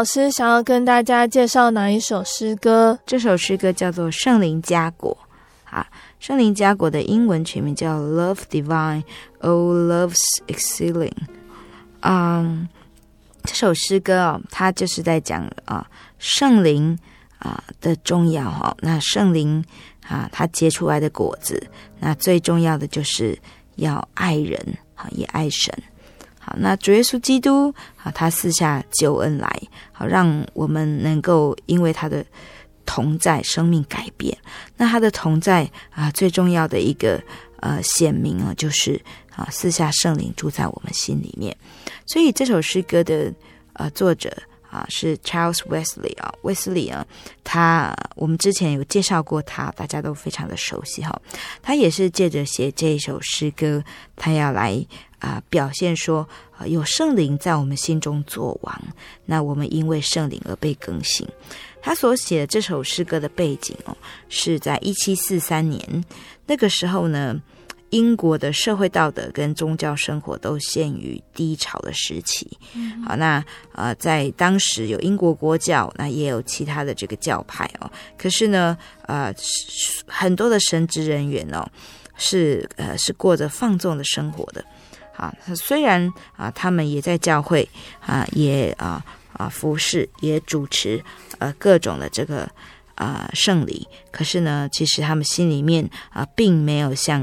[0.00, 2.98] 老师想要跟大家介绍哪一首诗歌？
[3.04, 5.14] 这首诗歌叫做《圣灵嘉果》
[5.70, 5.86] 啊，
[6.18, 9.02] 《圣灵嘉果》的英文全名叫 Love Divine,
[9.40, 11.12] O Love's Excelling。
[12.00, 12.66] 嗯，
[13.44, 15.86] 这首诗歌啊，它就是在讲啊，
[16.18, 16.98] 圣灵
[17.38, 18.74] 啊的重要哈。
[18.80, 19.62] 那圣灵
[20.08, 21.62] 啊，它结出来的果子，
[21.98, 23.38] 那最重要的就是
[23.76, 25.74] 要爱人，好也爱神。
[26.42, 27.72] 好，那主耶稣基督
[28.02, 29.62] 啊，他四下救恩来，
[29.92, 32.24] 好让我们能够因为他的
[32.86, 34.34] 同在，生命改变。
[34.74, 37.22] 那他的同在啊，最重要的一个
[37.60, 38.98] 呃显明啊，就是
[39.36, 41.54] 啊四下圣灵住在我们心里面。
[42.06, 43.30] 所以这首诗歌的
[43.74, 44.34] 呃作者
[44.70, 47.06] 啊是 Charles Wesley 啊，卫斯理啊，
[47.44, 51.20] 他我们之前有介绍过他，大家都非常的熟悉哈。
[51.60, 53.84] 他也是借着写这一首诗歌，
[54.16, 54.82] 他要来。
[55.20, 58.82] 啊，表现说，啊，有圣灵在我们心中作王，
[59.24, 61.26] 那我们因为圣灵而被更新。
[61.82, 63.96] 他所写的这首诗歌的背景哦，
[64.28, 66.04] 是在一七四三年，
[66.46, 67.40] 那个时候呢，
[67.88, 72.46] 英国的社会道德跟宗教生活都陷于低潮的时期。
[72.74, 73.42] 嗯、好，那
[73.72, 77.90] 呃，在当时有英国国教，那也有其他的这个教派哦。
[78.18, 79.34] 可是呢，呃，
[80.06, 81.66] 很多的神职人员哦，
[82.16, 84.62] 是呃是过着放纵的生活的。
[85.20, 87.68] 啊，虽然啊，他们也在教会
[88.00, 89.04] 啊，也啊
[89.34, 91.04] 啊服侍，也主持
[91.38, 92.48] 呃各种的这个
[92.94, 97.20] 啊圣礼，可是呢，其实他们心里面啊，并没有像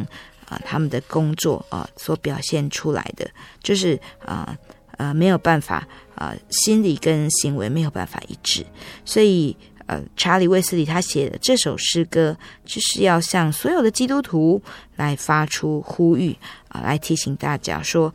[0.48, 3.28] 啊他们的工作啊所表现出来的，
[3.64, 4.56] 就是啊
[4.98, 8.64] 呃没有办法啊，心理跟行为没有办法一致，
[9.04, 9.58] 所以。
[9.88, 14.62] 呃，查理·卫斯理他写的这首诗歌，就是要向所有的基督徒
[14.98, 16.36] 来发出呼吁
[16.68, 18.14] 啊，来提醒大家说，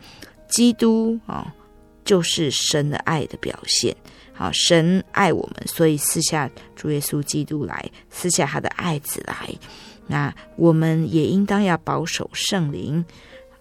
[0.49, 1.51] 基督啊，
[2.05, 3.97] 就是神的爱的表现。
[4.35, 9.49] 好，神爱我们，所以赐下主耶稣基督来，赐下他的爱子来。
[10.07, 13.03] 那我们也应当要保守圣灵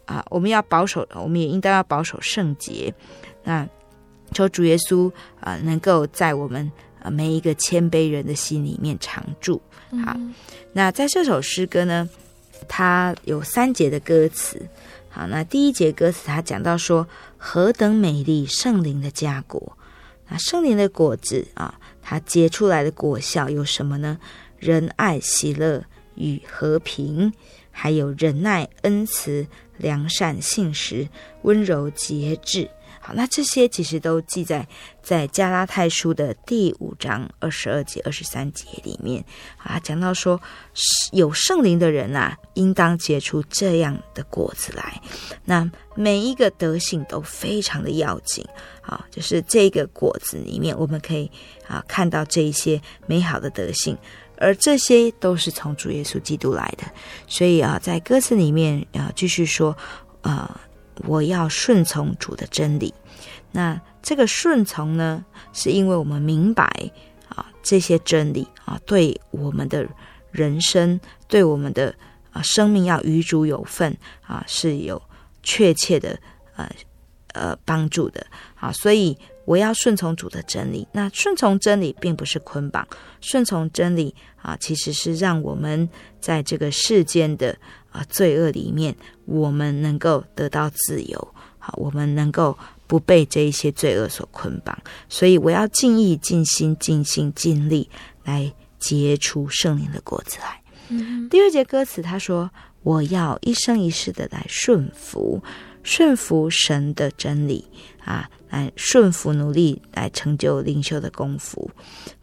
[0.03, 2.93] 啊，我们要保守，我们也应当要保守圣洁。
[3.45, 3.65] 那
[4.33, 5.09] 求主耶稣
[5.39, 6.69] 啊，能够在我们。
[7.01, 9.61] 啊，每一个谦卑人的心里面常住。
[10.05, 10.17] 好，
[10.73, 12.09] 那在这首诗歌呢，
[12.67, 14.61] 它有三节的歌词。
[15.09, 19.77] 好，那第一节歌词它讲到说，何等美丽圣灵的家国。
[20.29, 24.17] 那圣灵的果子啊，它结出来的果效有什么呢？
[24.57, 25.83] 仁爱、喜乐
[26.15, 27.33] 与和平，
[27.71, 29.45] 还有忍耐、恩慈、
[29.77, 31.09] 良善、信实、
[31.41, 32.69] 温柔、节制。
[33.03, 34.67] 好，那这些其实都记载
[35.01, 39.25] 在加拉太书的第五章二十二节、二十三节里面
[39.57, 40.39] 啊，讲到说
[41.11, 45.01] 有圣灵的人啊，应当结出这样的果子来。
[45.43, 48.45] 那每一个德性都非常的要紧
[48.83, 51.29] 啊，就是这个果子里面，我们可以
[51.67, 53.97] 啊看到这一些美好的德性，
[54.37, 56.83] 而这些都是从主耶稣基督来的。
[57.27, 59.75] 所以啊，在歌词里面啊，继续说
[60.21, 60.61] 啊。
[61.07, 62.93] 我要顺从主的真理，
[63.51, 65.23] 那这个顺从呢，
[65.53, 66.65] 是因为我们明白
[67.29, 69.87] 啊这些真理啊，对我们的
[70.31, 71.93] 人生，对我们的
[72.31, 75.01] 啊生命要与主有份啊，是有
[75.43, 76.17] 确切的
[76.55, 76.69] 呃
[77.33, 78.25] 呃帮助的
[78.55, 80.87] 啊，所以我要顺从主的真理。
[80.91, 82.87] 那顺从真理并不是捆绑，
[83.21, 85.89] 顺从真理啊，其实是让我们
[86.19, 87.57] 在这个世间的。
[87.91, 94.77] 啊，罪恶里面，我们能够得到自由，好，我们能够不被这一些罪恶所捆绑。
[95.09, 97.89] 所以，我要尽意、尽心、尽心、尽力
[98.23, 100.61] 来结出圣灵的果子来。
[100.89, 102.49] 嗯，第二节歌词他说
[102.83, 105.41] ：“我要一生一世的来顺服，
[105.83, 107.65] 顺服神的真理
[108.03, 111.71] 啊。”来顺服努力来成就灵修的功夫，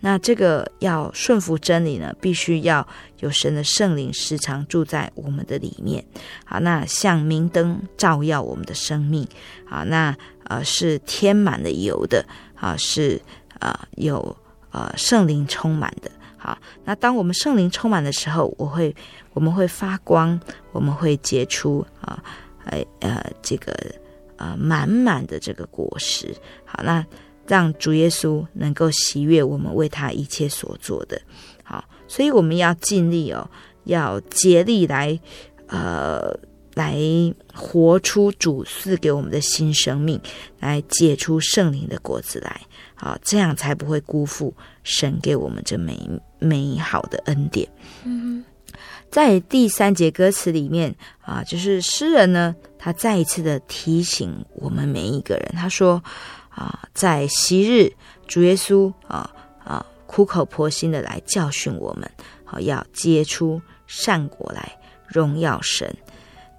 [0.01, 2.87] 那这个要顺服真理呢，必须要
[3.21, 6.05] 有神的圣灵时常住在我们的里面。
[6.45, 9.27] 好，那像明灯照耀我们的生命。
[9.67, 10.15] 好，那
[10.45, 12.23] 呃是添满了油的
[12.55, 13.19] 啊，是
[13.59, 14.37] 啊有
[14.71, 16.11] 呃圣灵充满的。
[16.37, 18.95] 好，那当我们圣灵充满的时候，我会
[19.33, 20.39] 我们会发光，
[20.73, 22.23] 我们会结出啊，
[22.67, 23.73] 呃呃这个。
[24.39, 26.35] 啊、呃，满满的这个果实，
[26.65, 27.05] 好，那
[27.47, 31.21] 让主耶稣能够喜悦我们为他一切所做的，
[31.63, 33.51] 好，所以我们要尽力哦，
[33.85, 35.19] 要竭力来，
[35.67, 36.35] 呃，
[36.75, 36.97] 来
[37.53, 40.21] 活出主赐给我们的新生命，
[40.61, 42.61] 来结出圣灵的果子来，
[42.95, 45.99] 好，这样才不会辜负神给我们这美
[46.39, 47.69] 美好的恩典。
[48.05, 48.45] 嗯。
[49.11, 56.03] 在第三节歌词里面啊，就是诗人呢，他再一次的提醒我们每一个人，他说
[56.51, 57.93] 啊，在昔日
[58.27, 59.31] 主耶稣啊
[59.65, 62.11] 啊苦口婆心的来教训我们，
[62.45, 65.95] 好、要结出善果来荣耀神。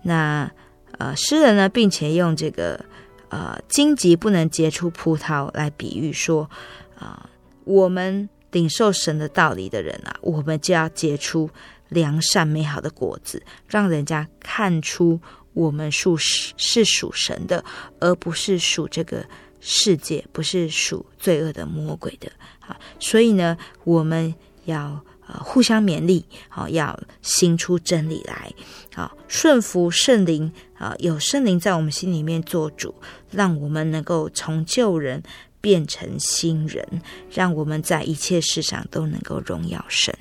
[0.01, 0.49] 那
[0.97, 2.83] 呃，诗人呢，并且用这个
[3.29, 6.49] 呃荆棘不能结出葡萄来比喻说
[6.97, 7.25] 啊。
[7.65, 11.47] 我们领受神的道理的人啊，我们就要结出
[11.89, 15.19] 良善美好的果子，让人家看出
[15.53, 17.63] 我们属是是属神的，
[17.99, 19.25] 而不是属这个
[19.59, 22.31] 世界，不是属罪恶的魔鬼的。
[22.59, 24.33] 啊，所以呢，我们
[24.65, 25.03] 要。
[25.31, 28.51] 呃，互相勉励，好，要行出真理来，
[28.95, 32.95] 好，顺服圣灵，啊，有圣灵在我们心里面做主，
[33.29, 35.21] 让我们能够从旧人
[35.61, 36.83] 变成新人，
[37.31, 40.17] 让我们在一切事上都能够荣耀神。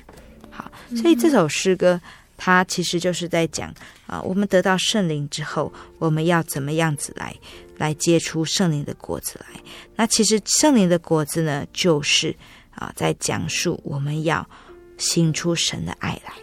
[0.95, 1.99] 所以这首诗歌
[2.37, 3.73] 它其实就是在讲
[4.07, 7.35] 啊，我们得到圣灵之后，我们要怎么样子来
[7.77, 9.59] 来结出圣灵的果子来？
[9.95, 12.35] 那其实圣灵的果子呢，就是
[12.75, 14.47] 啊，在讲述我们要。
[15.01, 16.33] 行出神的爱来，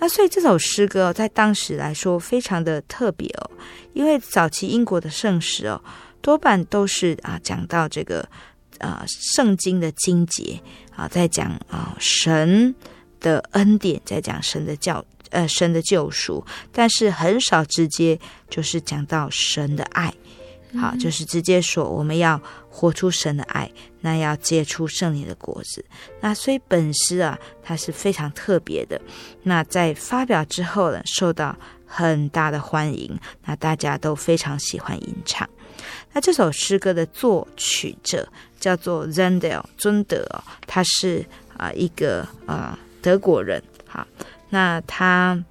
[0.00, 3.50] 那所以这首诗歌在当时来说非常的特别哦，
[3.92, 5.80] 因为早期英国的圣诗哦，
[6.20, 8.28] 多半都是啊讲到这个
[8.80, 10.60] 啊圣经的经节
[10.96, 12.74] 啊，在讲啊神
[13.24, 18.20] 的恩典，在讲神的教呃神的救赎，但是很少直接
[18.50, 20.12] 就是讲到神的爱。
[20.80, 23.70] 好，就是直接说我们要活出神的爱，
[24.00, 25.84] 那要结出圣灵的果子。
[26.20, 29.00] 那所以本诗啊，它是非常特别的。
[29.44, 31.56] 那在发表之后呢，受到
[31.86, 35.48] 很大的欢迎，那大家都非常喜欢吟唱。
[36.12, 40.26] 那这首诗歌的作曲者叫做 Zendel 尊德，
[40.66, 41.24] 他是
[41.56, 43.62] 啊一个啊德国人。
[43.86, 44.06] 好，
[44.48, 45.44] 那他。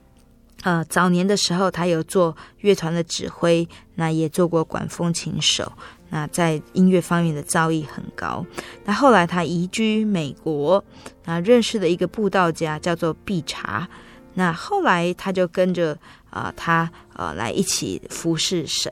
[0.63, 5.69] 呃，早年的时候，他有做乐团的指挥，那也做过管风琴手，
[6.09, 8.45] 那在音乐方面的造诣很高。
[8.85, 10.81] 那后来他移居美国，
[11.25, 13.85] 那认识了一个布道家，叫做碧查。
[14.35, 15.97] 那后来他就跟着
[16.33, 18.91] 啊、呃，他呃来一起服侍神。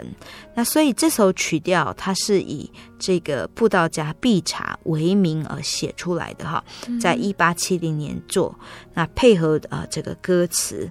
[0.54, 6.64] 那所以这首曲调，它是以这个布道家毕查为名而写出来的哈，
[7.02, 8.56] 在一八七零年做，
[8.94, 10.90] 那配合啊、呃、这个歌词。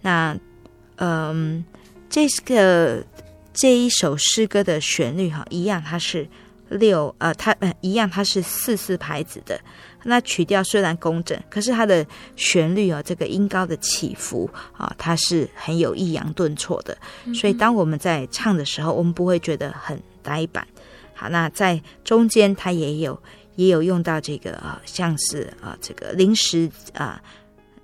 [0.00, 0.36] 那，
[0.96, 1.64] 嗯，
[2.10, 3.04] 这个
[3.54, 6.28] 这一首诗歌的旋律哈，一样它是
[6.68, 9.60] 六呃，它呃一样它是四四拍子的。
[10.04, 16.96] 那曲调虽然工整，可是它的旋律啊，这个音高的起伏啊，它是很有抑扬顿挫的。
[17.34, 20.66] 所以当我们在唱的时候，我们不会觉得很呆板。
[21.14, 23.20] 好，那在中间它也有
[23.56, 27.22] 也有用到这个啊，像是啊这个临时啊。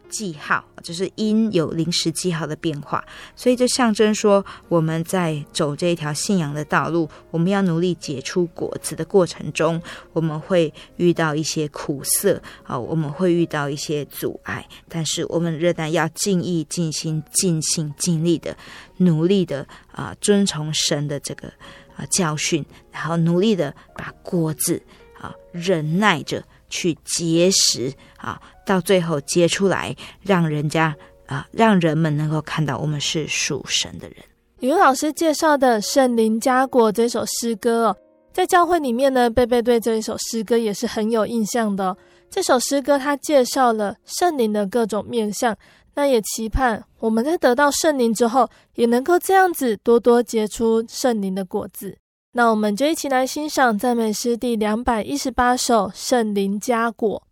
[0.09, 3.04] 记号就是因有临时记号的变化，
[3.36, 9.80] 所以就象征说我们在走这一条信仰的道路，我们要努力结出果子的过程中，
[10.12, 18.56] 我们会遇到一些苦涩啊，我们会遇到一些阻碍，但是我们仍然要尽意、尽心、尽心尽力的
[18.98, 21.48] 努力的啊，遵从神的这个
[21.96, 24.82] 啊教训，然后努力的把果子
[25.20, 28.40] 啊忍耐着去结实啊。
[28.66, 30.94] 到最后结出来，让人家
[31.26, 34.16] 啊，让人们能够看到我们是属神的人。
[34.60, 37.96] 语文老师介绍的《圣灵结果》这首诗歌哦，
[38.32, 41.96] 在教会里面呢，贝贝对这一首诗歌也是很有印象的。
[42.28, 45.56] 这首诗歌它介绍了圣灵的各种面相，
[45.94, 51.96] 那也期盼我们在得到圣灵之后，也能够这样子多多结出圣灵的果子。
[52.32, 57.22] 那我们就一起来欣赏赞美诗第两百一十八首《圣灵加果》。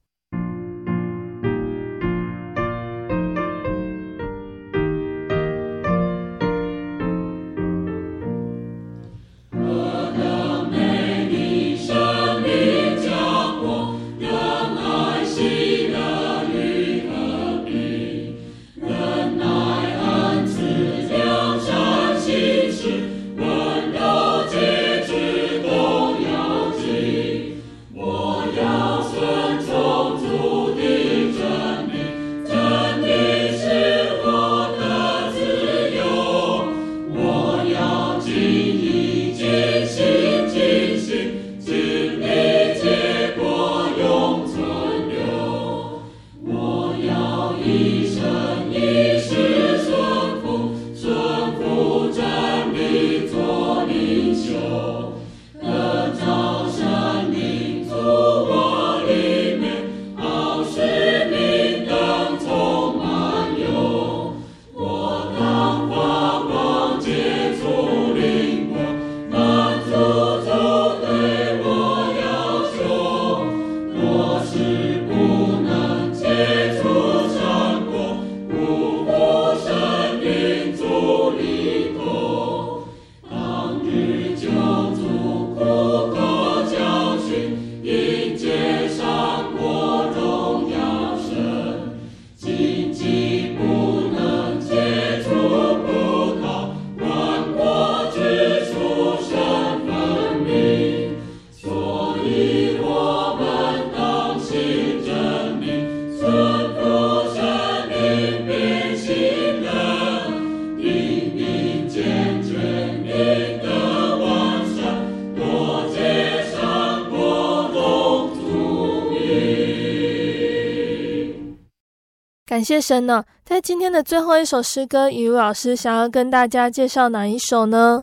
[122.66, 123.24] 谢神呢！
[123.44, 128.02] 在今天的最后一首诗歌，雨露老师想要跟大家介绍哪一首呢？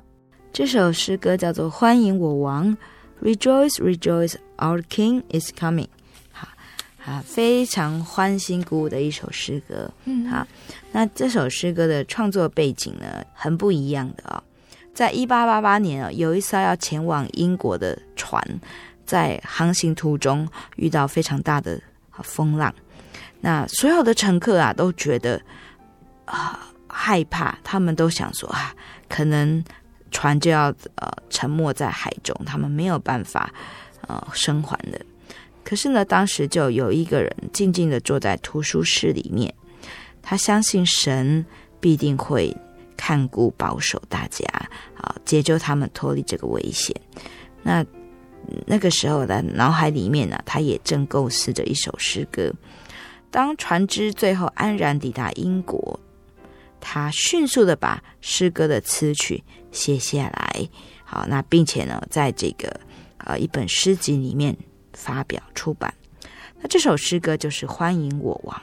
[0.54, 2.78] 这首诗歌叫做《欢迎我王》
[3.22, 5.90] ，Rejoice, Rejoice, Our King is coming。
[6.32, 6.48] 好
[7.04, 9.92] 啊，非常欢欣鼓舞的一首诗歌。
[10.06, 10.48] 嗯，好，
[10.94, 14.42] 那这首诗歌的创作背景呢，很不一样的哦。
[14.94, 18.42] 在一八八八年啊，有一艘要前往英国的船，
[19.06, 20.48] 在航行途中
[20.78, 21.78] 遇到非常大的
[22.24, 22.74] 风浪。
[23.46, 25.40] 那所有的乘客啊都觉得
[26.24, 28.74] 啊、害怕，他们都想说啊，
[29.10, 29.62] 可能
[30.12, 33.54] 船就要呃沉没在海中，他们没有办法
[34.08, 34.98] 呃生还的。
[35.62, 39.54] 可是呢，当时就有一个人静静的坐在图书室里面，
[40.22, 41.46] 他相信神
[41.82, 42.56] 必定会
[42.96, 44.48] 看顾保守大家
[44.96, 46.96] 啊，解救他们脱离这个危险。
[47.62, 47.86] 那
[48.66, 52.50] 那个时候的脑海里面呢、他也正构思着一首诗歌。
[53.34, 56.00] 当船只最后安然抵达英国，
[56.80, 60.70] 他迅速的把诗歌的词曲写下来，
[61.04, 62.80] 好，那并且呢，在这个
[63.18, 64.56] 呃一本诗集里面
[64.94, 65.92] 发表出版。
[66.62, 68.62] 那这首诗歌就是《欢迎我王》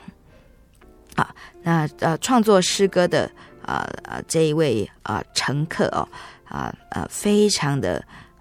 [1.20, 1.34] 啊。
[1.62, 3.28] 那呃，创作诗歌的
[3.62, 6.08] 呃呃这一位呃乘客哦
[6.44, 8.00] 啊呃，非常的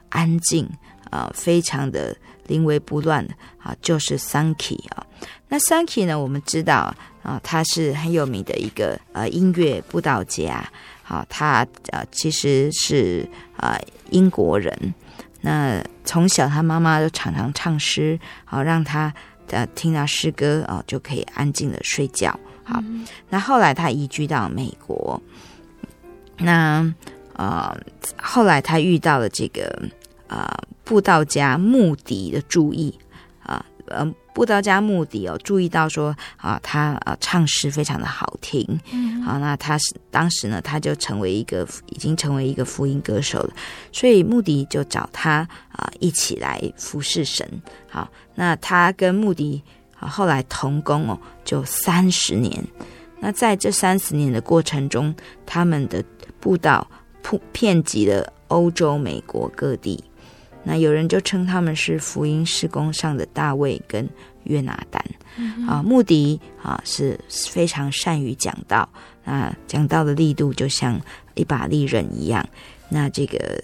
[0.09, 0.63] 安静
[1.09, 2.15] 啊、呃，非常的
[2.50, 3.26] 临危不乱
[3.58, 5.06] 啊，就是 Sankey 啊。
[5.47, 6.20] 那 Sankey 呢？
[6.20, 6.93] 我们知道
[7.24, 10.70] 啊，他是很有名的一个呃音乐布道家。
[11.02, 13.80] 好，他呃其实是呃
[14.12, 14.93] 英国人。
[15.41, 19.12] 那从小他妈妈就常常唱诗，好让他
[19.47, 22.38] 呃听到诗歌哦就可以安静的睡觉。
[22.64, 22.84] 好，
[23.30, 25.20] 那后来他移居到美国。
[26.38, 26.93] 那
[27.34, 27.76] 呃
[28.16, 29.82] 后来他遇到了这个
[30.30, 30.47] 呃
[30.86, 32.97] 布道家穆迪的注意
[33.43, 34.15] 啊，嗯。
[34.32, 43.53] 布道家穆迪哦，注意到说啊，他啊唱诗非常的好听，嗯，好，那他是当时呢，他就成为一个已经成为一个福音歌手了，
[43.91, 47.45] 所以穆迪就找他啊一起来服侍神。
[47.89, 49.61] 好，那他跟穆迪
[49.99, 52.63] 啊后来同工哦，就三十年。
[53.19, 55.13] 那在这三十年的过程中，
[55.45, 56.01] 他们的
[56.39, 56.88] 布道
[57.21, 60.01] 铺遍及了欧洲、美国各地。
[60.70, 64.07] 那有人就称他们是福音施工上的大卫跟
[64.43, 65.03] 约拿丹，
[65.36, 68.88] 嗯、啊，穆迪啊是非常善于讲道，
[69.24, 71.01] 那，讲道的力度就像
[71.34, 72.47] 一把利刃一样。
[72.88, 73.59] 那这个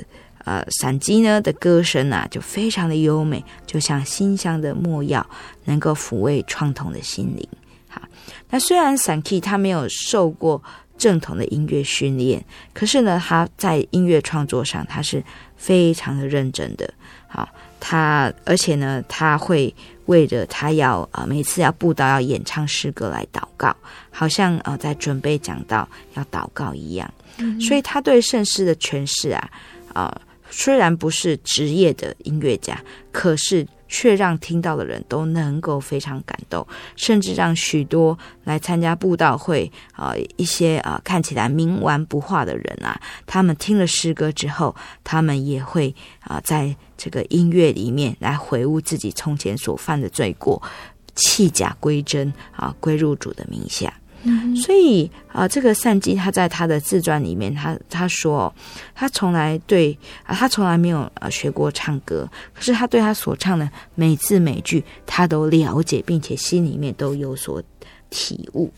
[0.45, 5.23] 呃，闪基呢的歌声啊就非常的优美，就像馨香的墨药，
[5.65, 7.47] 能够抚慰创痛的心灵。
[7.87, 8.01] 好，
[8.49, 10.59] 那虽然闪基他没有受过
[10.97, 12.43] 正统的音乐训练，
[12.73, 15.23] 可是呢，他在音乐创作上他是。
[15.57, 16.93] 非常的认真的，
[17.27, 17.47] 好，
[17.79, 19.73] 他而且呢，他会
[20.05, 23.73] 为着他要啊、呃，每次要布道要演唱诗歌来祷告，
[24.11, 29.49] 好像啊、呃、在准备讲到要祷告一样，嗯、所以他对圣诗的诠释啊，
[29.93, 30.21] 啊、呃，
[30.51, 32.79] 虽然不是职业的音乐家，
[33.13, 33.65] 可是。
[33.87, 36.65] 却让听到的人都能够非常感动，
[36.95, 50.61] 甚至让许多来参加布道会啊、一些啊、看起来冥顽不化的人啊，他们听了诗歌之后，他们也会啊、在这个音乐里面来回悟自己从前所犯的罪过，
[51.13, 53.93] 弃假归真啊，归入主的名下。
[54.55, 58.51] 所以啊、这个善基他在他的自传里面，他他说，
[58.95, 67.61] 他从来对啊，他从来没有呃学过唱歌，可是他对他所唱的每字每句，他都了解，并且心里面都有所
[68.09, 68.71] 体悟。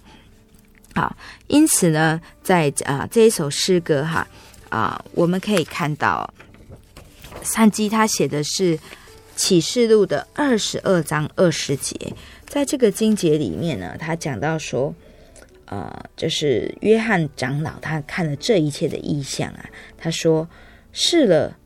[0.96, 1.16] 好，
[1.48, 4.28] 因此呢，在啊、这一首诗歌哈
[4.70, 6.34] 啊、我们可以看到，
[7.44, 8.78] 善基他写的是
[9.36, 11.96] 启示录的二十二章二十节，
[12.48, 14.94] 在这个经节里面呢，他讲到说。
[15.68, 20.48] 呃，就是约翰长老，他看了这一切的异象啊，他说
[20.92, 21.58] 是了，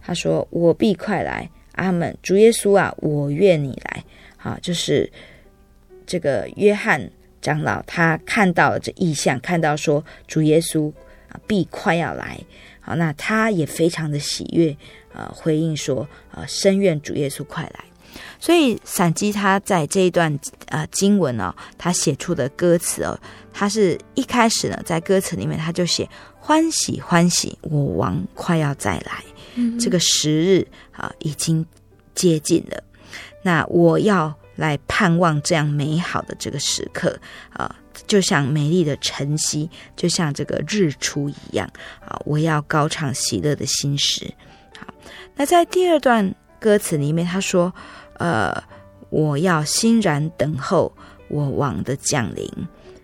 [0.00, 2.16] 他说我必快来，阿门。
[2.22, 4.04] 主耶稣啊，我愿你来。
[4.36, 5.10] 好，就是
[6.06, 10.92] 这个约翰长老，他看到了这异象，看到说主耶稣
[11.28, 12.38] 啊必快要来。
[12.80, 14.76] 好，那他也非常的喜悦，
[15.12, 17.84] 呃，回应说，呃，深愿主耶稣快来。
[18.42, 20.36] 所以，散基他在这一段
[20.66, 23.16] 呃经文哦，他写出的歌词哦，
[23.52, 26.08] 他是一开始呢，在歌词里面他就写
[26.40, 29.22] 欢喜欢喜，我王快要再来，
[29.54, 31.64] 嗯、这个时日啊已经
[32.16, 32.82] 接近了。
[33.44, 37.16] 那我要来盼望这样美好的这个时刻
[37.52, 37.72] 啊，
[38.08, 41.70] 就像美丽的晨曦，就像这个日出一样
[42.04, 44.34] 啊，我要高唱喜乐的心时。
[44.76, 44.92] 好，
[45.36, 47.72] 那在第二段歌词里面，他说。
[48.22, 48.62] 呃，
[49.10, 50.92] 我要欣然等候
[51.26, 52.48] 我王的降临。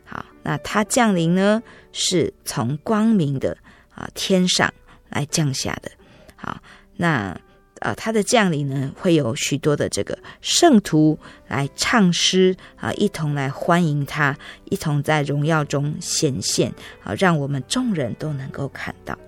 [0.04, 1.60] 好，那他降临呢，
[1.90, 3.56] 是从光明的
[3.90, 4.72] 啊天上
[5.08, 5.90] 来降下的。
[6.36, 6.62] 好，
[6.96, 7.36] 那
[7.80, 19.18] 呃他的降临呢，会有许多的这个圣徒来唱诗啊，一同来欢迎他，一同在荣耀中显现啊，让我们众人都能够看到。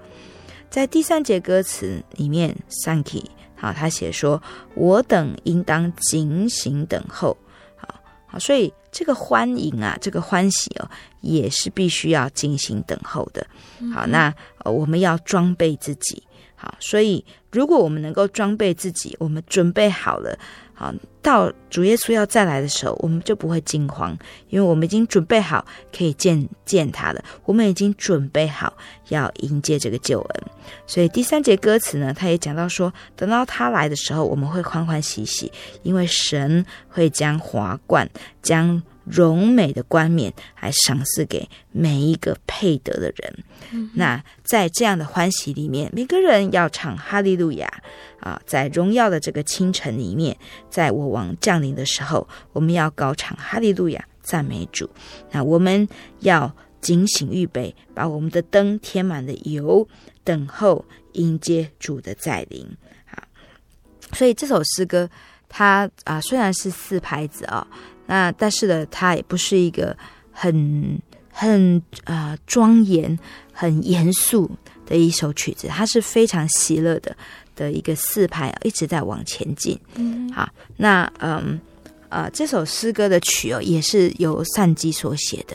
[0.70, 3.24] 在第三节歌词里面，Sankey
[3.60, 4.42] 好，他写说
[4.74, 7.36] ：“我等应当警醒等候。”
[7.76, 7.94] 好，
[8.26, 8.72] 好，所以。
[8.92, 10.90] 这个欢迎啊，这个欢喜哦，
[11.20, 13.46] 也是必须要警醒等候的。
[13.94, 14.34] 好，那
[14.64, 16.20] 我们要装备自己。
[16.56, 20.36] 好，所以如果我们能够装备自己，我们准备好了。
[20.80, 24.16] 好，到主耶稣要再来的时候，我们就不会惊慌，
[24.48, 25.62] 因为我们已经准备好
[25.94, 27.22] 可以见见他了。
[27.44, 28.72] 我们已经准备好
[29.10, 30.42] 要迎接这个救恩。
[30.86, 35.52] 所以第三节歌词呢，他也讲到说，等到他来的时候，我们会欢欢喜喜，
[35.82, 38.08] 因为神会将华冠、
[38.40, 43.44] 将荣美的冠冕来赏赐给每一个配得的人。
[43.72, 47.82] 嗯、那在这样的欢喜里面，每个人要唱哈利路亚。
[48.20, 50.36] 啊，在荣耀的这个清晨里面，
[50.68, 54.90] 在我王降临的时候，我们要高唱哈利路亚，赞美主。
[55.30, 55.88] 那我们
[56.18, 59.88] 要警醒预备，把我们的灯添满了油，
[60.22, 62.62] 等候迎接主的再临。
[63.10, 63.24] 啊，
[64.12, 65.08] 所以这首诗歌
[65.48, 67.66] 它啊虽然是四拍子啊，
[68.10, 69.96] 那但是呢，它也不是一个
[70.32, 71.00] 很
[71.30, 73.16] 很啊庄严、
[73.52, 74.50] 很严肃
[74.84, 77.16] 的一首曲子，它是非常喜乐的。
[77.56, 80.48] 的一个四拍一直在往前进，嗯，好，
[80.78, 81.60] 那嗯
[82.08, 85.54] 呃这首诗歌的曲哦也是由善基所写的，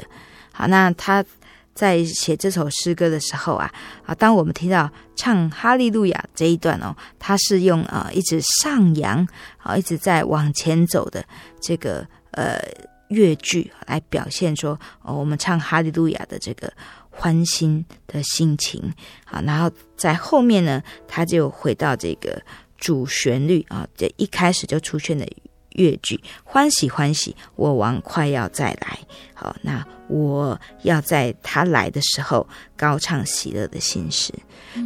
[0.52, 1.26] 好，那他
[1.74, 3.74] 在写这首诗歌的时候啊
[4.06, 9.28] 啊，当我们听到唱哈利路亚这一段哦，他是用啊、呃、一直上扬
[9.58, 11.26] 啊一直在往前走的
[11.60, 12.60] 这个呃
[13.08, 16.72] 乐句来表现说哦，我们唱哈利路亚的这个。
[17.18, 22.44] 欢欣的心情，啊，然后在后面呢，他就回到这个
[22.78, 25.26] 主旋律啊，这一开始就出现的
[25.70, 29.00] 乐句，欢喜欢喜，我王快要再来，
[29.34, 34.34] 好，那我要在他来的时候高唱喜乐的心事。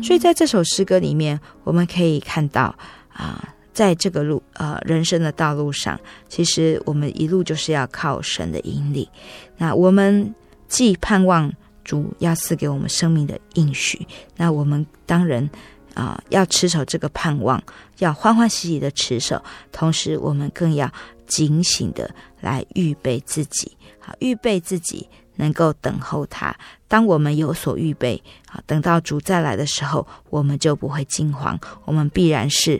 [0.04, 2.78] 所以在这首诗歌里面，我们可以看到
[3.12, 9.08] 啊，在这个路呃人生的道路上，其实我们一路就是要靠神的引领。
[9.56, 10.36] 那我们
[10.68, 11.50] 既盼望。
[11.86, 14.06] 主要赐给我们生命的应许，
[14.38, 15.50] 那我们当然
[15.96, 17.60] 啊、要持守这个盼望，
[17.98, 19.42] 要欢欢喜喜的持守。
[19.72, 20.88] 同时，我们更要
[21.26, 26.56] 警醒的来预备自己，好预备自己能够等候他。
[26.88, 32.80] 当我们有所预备，啊，等到主再来的时候，我们就不会惊慌，我们必然是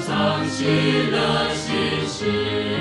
[0.00, 0.64] 常喜
[1.10, 1.74] 乐心
[2.06, 2.71] 事。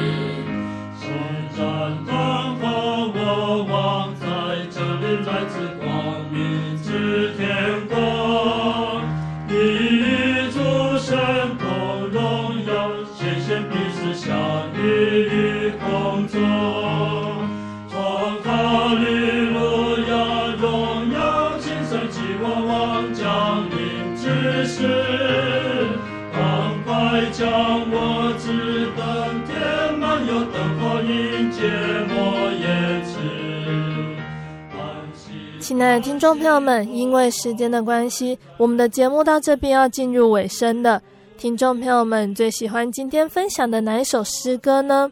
[35.83, 41.01] 那听众朋友们，因为时间的关系，我们的节目到这边要进入尾声了。
[41.39, 45.11] 听众朋友们最喜欢今天分享的哪一首诗歌呢？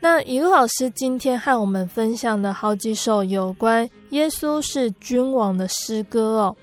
[0.00, 6.56] 那一路老师今天和我们分享了好几首有关耶稣是君王的诗歌哦。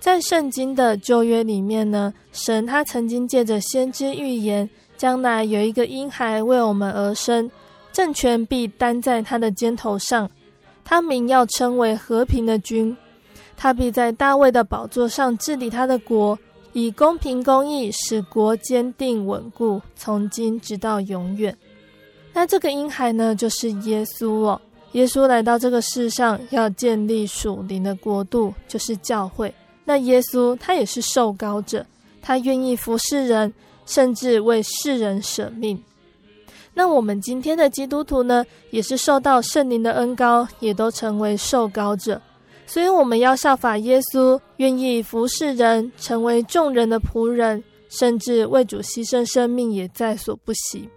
[0.00, 7.48] 在圣经的旧约里面呢，神他曾经借着先知预言，将来有一个婴孩为我们而生，
[7.92, 10.28] 政权必担在他的肩头上。
[10.84, 12.96] 他名要称为和平的君，
[13.56, 16.38] 他必在大卫的宝座上治理他的国，
[16.72, 21.56] 以公平公义使国坚定稳固，从今直到永远。
[22.32, 24.60] 那这个婴孩呢，就是耶稣哦。
[24.92, 29.52] 耶稣来到这个世上，要建立属灵的国度，就是教会。
[29.84, 31.84] 那耶稣他也是受膏者，
[32.22, 33.52] 他愿意服侍人，
[33.86, 35.82] 甚至为世人舍命。
[36.74, 42.20] 那我们今天的基督徒呢，也是受到圣灵的恩膏，也都成为受膏者。
[42.66, 50.88] 所以我们要效法耶稣，愿意服侍人，成为众人的仆人，甚至为主牺牲生命，也在所不惜。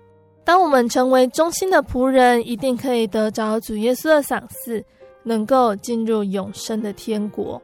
[0.44, 4.84] 当我们成为忠心的仆人，一定可以得着主耶稣的赏赐，
[5.24, 7.62] 能够进入永生的天国。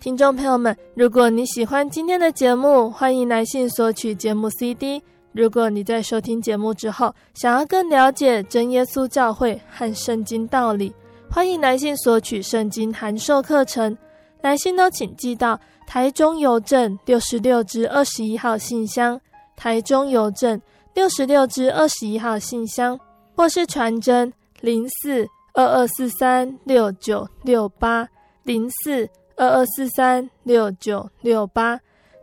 [0.00, 5.00] 听众朋友们，如果你喜欢今天的节目，欢迎来信索取节目 CD。
[5.38, 10.92] 如果你在收听节目之后，想要更了解真耶稣教会和圣经道理，
[11.30, 13.96] 欢迎来信索取圣经函授课程。
[14.40, 19.20] 来信都请寄到台中邮政六十六至二十一号信箱，
[19.54, 20.60] 台中邮政
[20.92, 22.98] 六十六至二十一号信箱，
[23.36, 25.24] 或是传真零四
[25.54, 28.08] 二二四三六九六八
[28.42, 31.78] 零四二二四三六九六八。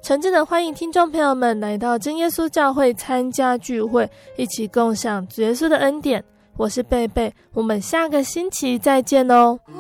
[0.05, 6.23] 诚挚的欢迎听众朋友们来到真耶稣教会参加聚会，一起共享主耶稣的恩典。
[6.57, 9.57] 我是贝贝，我们下个星期再见哦。
[9.65, 9.73] 我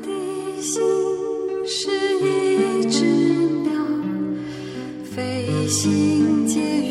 [0.00, 0.80] 的心
[1.66, 3.04] 是一只
[3.60, 3.70] 鸟，
[5.04, 6.87] 飞行结于